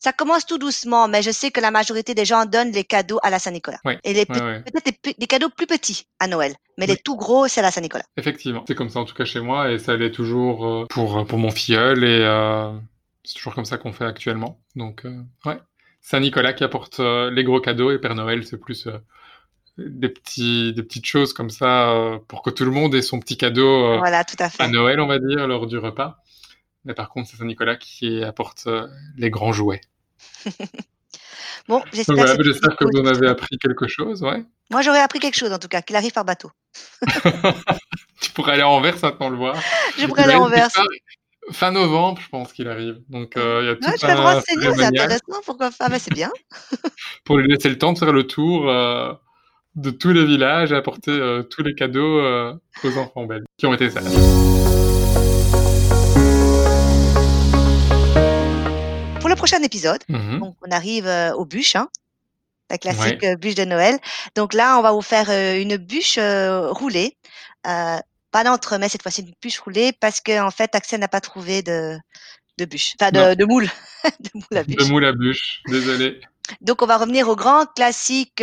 ça 0.03 0.13
commence 0.13 0.45
tout 0.47 0.59
doucement. 0.59 1.07
Mais 1.09 1.23
je 1.23 1.31
sais 1.31 1.51
que 1.51 1.61
la 1.61 1.71
majorité 1.71 2.15
des 2.15 2.25
gens 2.25 2.45
donnent 2.45 2.73
les 2.73 2.85
cadeaux 2.85 3.19
à 3.23 3.31
la 3.31 3.39
Saint-Nicolas. 3.39 3.79
Ouais, 3.85 3.99
Et 4.05 4.13
les 4.13 4.21
Ouais, 4.21 4.27
pe- 4.27 4.41
ouais. 4.45 4.63
peut-être 4.63 5.19
des, 5.19 5.27
cadeaux 5.27 5.49
plus 5.51 5.67
petits 5.67 6.07
à 6.19 6.27
Noël, 6.27 6.55
mais 6.79 6.87
les 6.87 6.97
tout 6.97 7.17
gros, 7.17 7.47
c'est 7.49 7.61
à 7.61 7.63
la 7.63 7.71
Saint-Nicolas. 7.71 8.05
Effectivement, 8.17 8.65
c'est 8.67 8.75
comme 8.75 8.89
ça 8.91 9.01
en 9.01 9.05
tout 9.05 9.15
cas 9.15 9.25
chez 9.25 9.41
moi 9.41 9.71
et 9.71 9.79
ça 9.79 9.97
l'est 9.97 10.11
toujours 10.11 10.67
euh, 10.67 10.87
pour 10.91 11.25
pour 11.27 11.39
mon 11.39 11.51
filleul 11.51 12.03
et 12.05 12.21
euh, 12.23 12.73
c'est 13.25 13.35
toujours 13.35 13.55
comme 13.55 13.65
ça 13.65 13.79
qu'on 13.79 13.93
fait 13.93 14.05
actuellement. 14.05 14.61
Donc 14.77 15.05
euh, 15.05 15.23
ouais, 15.47 15.59
Saint-Nicolas 16.01 16.53
qui 16.53 16.65
apporte 16.65 16.99
euh, 17.01 17.31
les 17.31 17.45
gros 17.45 17.61
cadeaux 17.61 17.91
et 17.93 17.99
Père 17.99 18.15
Noël 18.17 18.45
c'est 18.45 18.59
plus 18.59 18.87
euh, 18.89 18.99
des 19.79 20.09
petits 20.09 20.73
des 20.75 20.83
petites 20.83 21.07
choses 21.07 21.33
comme 21.33 21.51
ça 21.51 21.91
euh, 21.93 22.19
pour 22.29 22.43
que 22.43 22.51
tout 22.51 22.65
le 22.65 22.71
monde 22.73 22.95
ait 22.95 23.03
son 23.03 23.21
petit 23.21 23.37
cadeau 23.37 23.85
euh, 23.95 23.99
Voilà, 23.99 24.25
tout 24.25 24.37
à. 24.41 24.69
Noël 24.69 25.01
on 25.01 25.07
va 25.07 25.19
dire 25.19 25.47
lors 25.47 25.67
du 25.67 25.79
repas. 25.79 26.19
Mais 26.85 26.95
par 26.95 27.09
contre 27.11 27.29
c'est 27.31 27.37
Saint-Nicolas 27.37 27.77
qui 27.77 28.25
apporte 28.25 28.65
euh, 28.67 28.89
les 29.17 29.31
grands 29.31 29.53
jouets. 29.53 29.81
Bon, 31.69 31.83
j'espère 31.93 32.17
voilà, 32.17 32.37
que, 32.37 32.43
j'espère 32.43 32.77
que 32.77 32.85
c'était 32.85 33.01
vous 33.01 33.09
en 33.09 33.15
avez 33.15 33.29
appris 33.29 33.57
quelque 33.59 33.87
chose, 33.87 34.23
ouais. 34.23 34.45
Moi, 34.71 34.83
j'aurais 34.83 35.01
appris 35.01 35.21
quelque 35.21 35.37
chose 35.37 35.53
en 35.53 35.59
tout 35.59 35.69
cas, 35.69 35.83
qu'il 35.83 35.97
arrive 35.97 36.13
par 36.13 36.25
bateau. 36.25 36.51
Tu 38.21 38.31
pourrais 38.31 38.53
aller 38.53 38.63
en 38.63 38.71
Anvers 38.71 38.97
maintenant 39.03 39.29
le 39.31 39.37
voir. 39.37 39.57
Je 39.99 40.07
pourrais 40.07 40.23
aller 40.23 40.35
une 40.35 40.43
Anvers. 40.43 40.69
Fin 41.51 41.73
novembre, 41.73 42.23
je 42.23 42.29
pense 42.29 42.53
qu'il 42.53 42.69
arrive. 42.69 43.01
Donc 43.09 43.37
euh, 43.37 43.61
il 43.63 43.67
y 43.67 43.71
a 43.71 43.75
tout 43.75 43.85
Ouais, 43.85 43.97
je 44.01 44.07
vais 44.07 44.15
me 44.15 44.21
renseigner, 44.21 44.75
c'est 44.77 44.85
intéressant. 44.85 45.41
Pourquoi 45.45 45.71
pas 45.77 45.89
Mais 45.89 45.99
c'est 45.99 46.15
bien. 46.15 46.31
pour 47.25 47.37
lui 47.37 47.49
laisser 47.49 47.69
le 47.69 47.77
temps 47.79 47.93
de 47.93 47.99
faire 47.99 48.13
le 48.13 48.29
tour 48.29 48.71
euh, 48.71 49.13
de 49.75 49.91
tous 49.91 50.13
les 50.13 50.25
villages 50.25 50.71
et 50.71 50.77
apporter 50.77 51.11
euh, 51.11 51.43
tous 51.43 51.65
les 51.65 51.75
cadeaux 51.75 52.23
aux 52.85 52.97
enfants 52.97 53.25
belges 53.25 53.45
qui 53.59 53.67
ont 53.67 53.75
été 53.75 53.91
sages. 53.91 54.05
Prochain 59.43 59.63
épisode, 59.63 60.03
Mhm. 60.09 60.39
Donc, 60.41 60.57
on 60.67 60.71
arrive 60.71 61.07
euh, 61.07 61.33
aux 61.35 61.45
bûches, 61.45 61.77
hein, 61.77 61.89
la 62.71 62.79
classique 62.79 63.23
euh, 63.25 63.37
bûche 63.37 63.55
de 63.57 63.65
Noël. 63.65 63.99
Donc 64.35 64.55
là, 64.55 64.79
on 64.79 64.83
va 64.83 64.93
vous 64.93 65.03
faire 65.03 65.29
euh, 65.31 65.61
une 65.61 65.77
bûche 65.77 66.19
roulée. 66.81 67.17
Pas 67.65 68.45
d'entremets 68.45 68.89
cette 68.89 69.03
fois-ci, 69.03 69.21
une 69.23 69.35
bûche 69.43 69.59
roulée 69.61 69.93
parce 69.93 70.21
que 70.23 70.41
en 70.41 70.51
fait, 70.51 70.75
Axel 70.75 71.01
n'a 71.01 71.09
pas 71.09 71.21
trouvé 71.21 71.63
de, 71.63 71.99
de 72.59 72.65
bûche, 72.65 72.95
enfin 72.99 73.11
de, 73.11 73.35
de 73.35 73.45
moule, 73.45 73.69
de 74.21 74.31
moule 74.35 74.59
à 74.59 74.65
De 74.65 74.75
bûche. 74.75 74.89
moule 74.89 75.05
à 75.05 75.13
bûche, 75.13 75.61
désolé. 75.69 76.19
Donc 76.63 76.81
on 76.83 76.87
va 76.87 76.97
revenir 76.97 77.29
au 77.29 77.37
grand 77.37 77.67
classique 77.75 78.43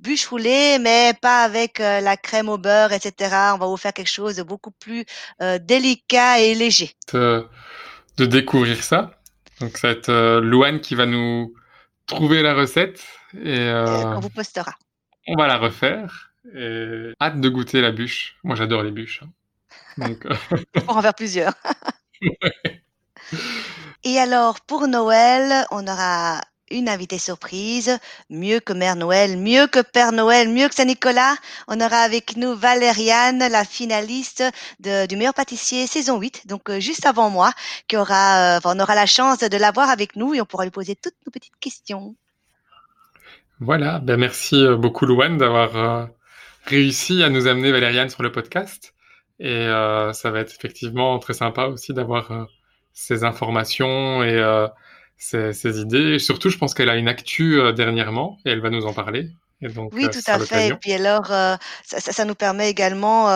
bûche 0.00 0.26
roulée, 0.26 0.78
mais 0.80 1.12
pas 1.20 1.42
avec 1.42 1.80
euh, 1.80 2.00
la 2.00 2.16
crème 2.16 2.48
au 2.48 2.56
beurre, 2.58 2.92
etc. 2.92 3.12
On 3.54 3.58
va 3.58 3.66
vous 3.66 3.76
faire 3.76 3.92
quelque 3.92 4.10
chose 4.10 4.36
de 4.36 4.42
beaucoup 4.42 4.70
plus 4.70 5.04
euh, 5.42 5.58
délicat 5.58 6.40
et 6.40 6.54
léger. 6.54 6.94
De, 7.12 7.46
de 8.16 8.24
découvrir 8.26 8.82
ça. 8.82 9.19
Donc 9.60 9.76
ça 9.76 9.88
va 9.88 9.92
être 9.92 10.08
euh, 10.08 10.40
Louane 10.40 10.80
qui 10.80 10.94
va 10.94 11.06
nous 11.06 11.54
trouver 12.06 12.42
la 12.42 12.54
recette 12.54 13.04
et 13.34 13.58
euh, 13.58 14.16
on 14.16 14.20
vous 14.20 14.30
postera. 14.30 14.72
On 15.28 15.36
va 15.36 15.46
la 15.46 15.58
refaire 15.58 16.32
et 16.54 17.12
hâte 17.20 17.40
de 17.40 17.48
goûter 17.48 17.80
la 17.80 17.92
bûche. 17.92 18.36
Moi, 18.42 18.56
j'adore 18.56 18.82
les 18.82 18.90
bûches. 18.90 19.22
Hein. 19.22 20.08
Donc, 20.08 20.26
pour 20.86 20.96
en 20.96 21.02
faire 21.02 21.14
plusieurs. 21.14 21.52
Et 24.02 24.18
alors, 24.18 24.60
pour 24.62 24.88
Noël, 24.88 25.66
on 25.70 25.86
aura 25.86 26.40
une 26.70 26.88
invitée 26.88 27.18
surprise, 27.18 27.98
mieux 28.30 28.60
que 28.60 28.72
Mère 28.72 28.96
Noël, 28.96 29.36
mieux 29.36 29.66
que 29.66 29.80
Père 29.80 30.12
Noël, 30.12 30.48
mieux 30.48 30.68
que 30.68 30.74
Saint-Nicolas. 30.74 31.34
On 31.68 31.80
aura 31.80 31.98
avec 31.98 32.36
nous 32.36 32.54
Valériane, 32.54 33.38
la 33.38 33.64
finaliste 33.64 34.44
du 34.80 35.16
meilleur 35.16 35.34
pâtissier 35.34 35.86
saison 35.86 36.18
8, 36.18 36.46
donc 36.46 36.70
euh, 36.70 36.80
juste 36.80 37.06
avant 37.06 37.30
moi, 37.30 37.52
qui 37.88 37.96
aura, 37.96 38.56
euh, 38.56 38.60
on 38.64 38.78
aura 38.78 38.94
la 38.94 39.06
chance 39.06 39.38
de 39.38 39.56
l'avoir 39.56 39.90
avec 39.90 40.16
nous 40.16 40.34
et 40.34 40.40
on 40.40 40.44
pourra 40.44 40.64
lui 40.64 40.70
poser 40.70 40.96
toutes 40.96 41.14
nos 41.26 41.32
petites 41.32 41.56
questions. 41.60 42.14
Voilà, 43.60 43.98
ben 43.98 44.16
merci 44.16 44.64
euh, 44.64 44.76
beaucoup 44.76 45.06
Louane 45.06 45.36
d'avoir 45.36 46.08
réussi 46.66 47.22
à 47.22 47.30
nous 47.30 47.46
amener 47.46 47.72
Valériane 47.72 48.10
sur 48.10 48.22
le 48.22 48.32
podcast. 48.32 48.94
Et 49.42 49.64
ça 50.12 50.30
va 50.30 50.40
être 50.40 50.52
effectivement 50.52 51.18
très 51.18 51.32
sympa 51.32 51.64
aussi 51.64 51.94
d'avoir 51.94 52.46
ces 52.92 53.24
informations 53.24 54.22
et 54.22 54.38
ses, 55.20 55.80
idées. 55.80 56.18
surtout, 56.18 56.48
je 56.48 56.58
pense 56.58 56.74
qu'elle 56.74 56.88
a 56.88 56.96
une 56.96 57.08
actu 57.08 57.60
euh, 57.60 57.72
dernièrement 57.72 58.38
et 58.44 58.50
elle 58.50 58.60
va 58.60 58.70
nous 58.70 58.86
en 58.86 58.92
parler. 58.92 59.28
Et 59.62 59.68
donc, 59.68 59.92
oui, 59.92 60.06
euh, 60.06 60.08
tout 60.08 60.22
à 60.26 60.38
fait. 60.38 60.68
Et 60.68 60.74
puis 60.74 60.94
alors, 60.94 61.30
euh, 61.30 61.54
ça, 61.84 62.00
ça, 62.00 62.24
nous 62.24 62.34
permet 62.34 62.70
également 62.70 63.26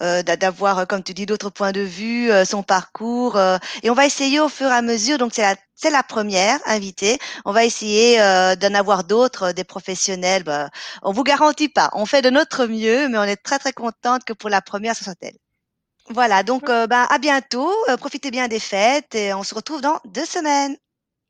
d'avoir, 0.00 0.86
comme 0.86 1.02
tu 1.02 1.14
dis, 1.14 1.24
d'autres 1.24 1.48
points 1.48 1.72
de 1.72 1.80
vue, 1.80 2.30
son 2.44 2.62
parcours. 2.62 3.40
et 3.82 3.88
on 3.88 3.94
va 3.94 4.04
essayer 4.04 4.40
au 4.40 4.50
fur 4.50 4.66
et 4.66 4.74
à 4.74 4.82
mesure. 4.82 5.16
Donc 5.16 5.32
c'est 5.32 5.42
la 5.42 5.56
c'est 5.74 5.88
la 5.88 6.02
première 6.02 6.58
invitée. 6.66 7.18
On 7.46 7.52
va 7.52 7.64
essayer 7.64 8.18
d'en 8.18 8.74
avoir 8.74 9.04
d'autres, 9.04 9.52
des 9.52 9.64
professionnels. 9.64 10.44
Bah, 10.44 10.68
on 11.02 11.12
vous 11.12 11.24
garantit 11.24 11.70
pas. 11.70 11.88
On 11.94 12.04
fait 12.04 12.20
de 12.20 12.28
notre 12.28 12.66
mieux, 12.66 13.08
mais 13.08 13.16
on 13.16 13.24
est 13.24 13.42
très 13.42 13.58
très 13.58 13.72
contente 13.72 14.24
que 14.26 14.34
pour 14.34 14.50
la 14.50 14.60
première, 14.60 14.94
ce 14.94 15.04
soit 15.04 15.16
elle. 15.22 15.38
Voilà, 16.10 16.42
donc 16.42 16.66
bah, 16.66 17.06
à 17.08 17.16
bientôt. 17.16 17.72
profitez 17.96 18.30
bien 18.30 18.48
des 18.48 18.60
fêtes 18.60 19.14
et 19.14 19.32
on 19.32 19.44
se 19.44 19.54
retrouve 19.54 19.80
dans 19.80 19.98
deux 20.04 20.26
semaines. 20.26 20.76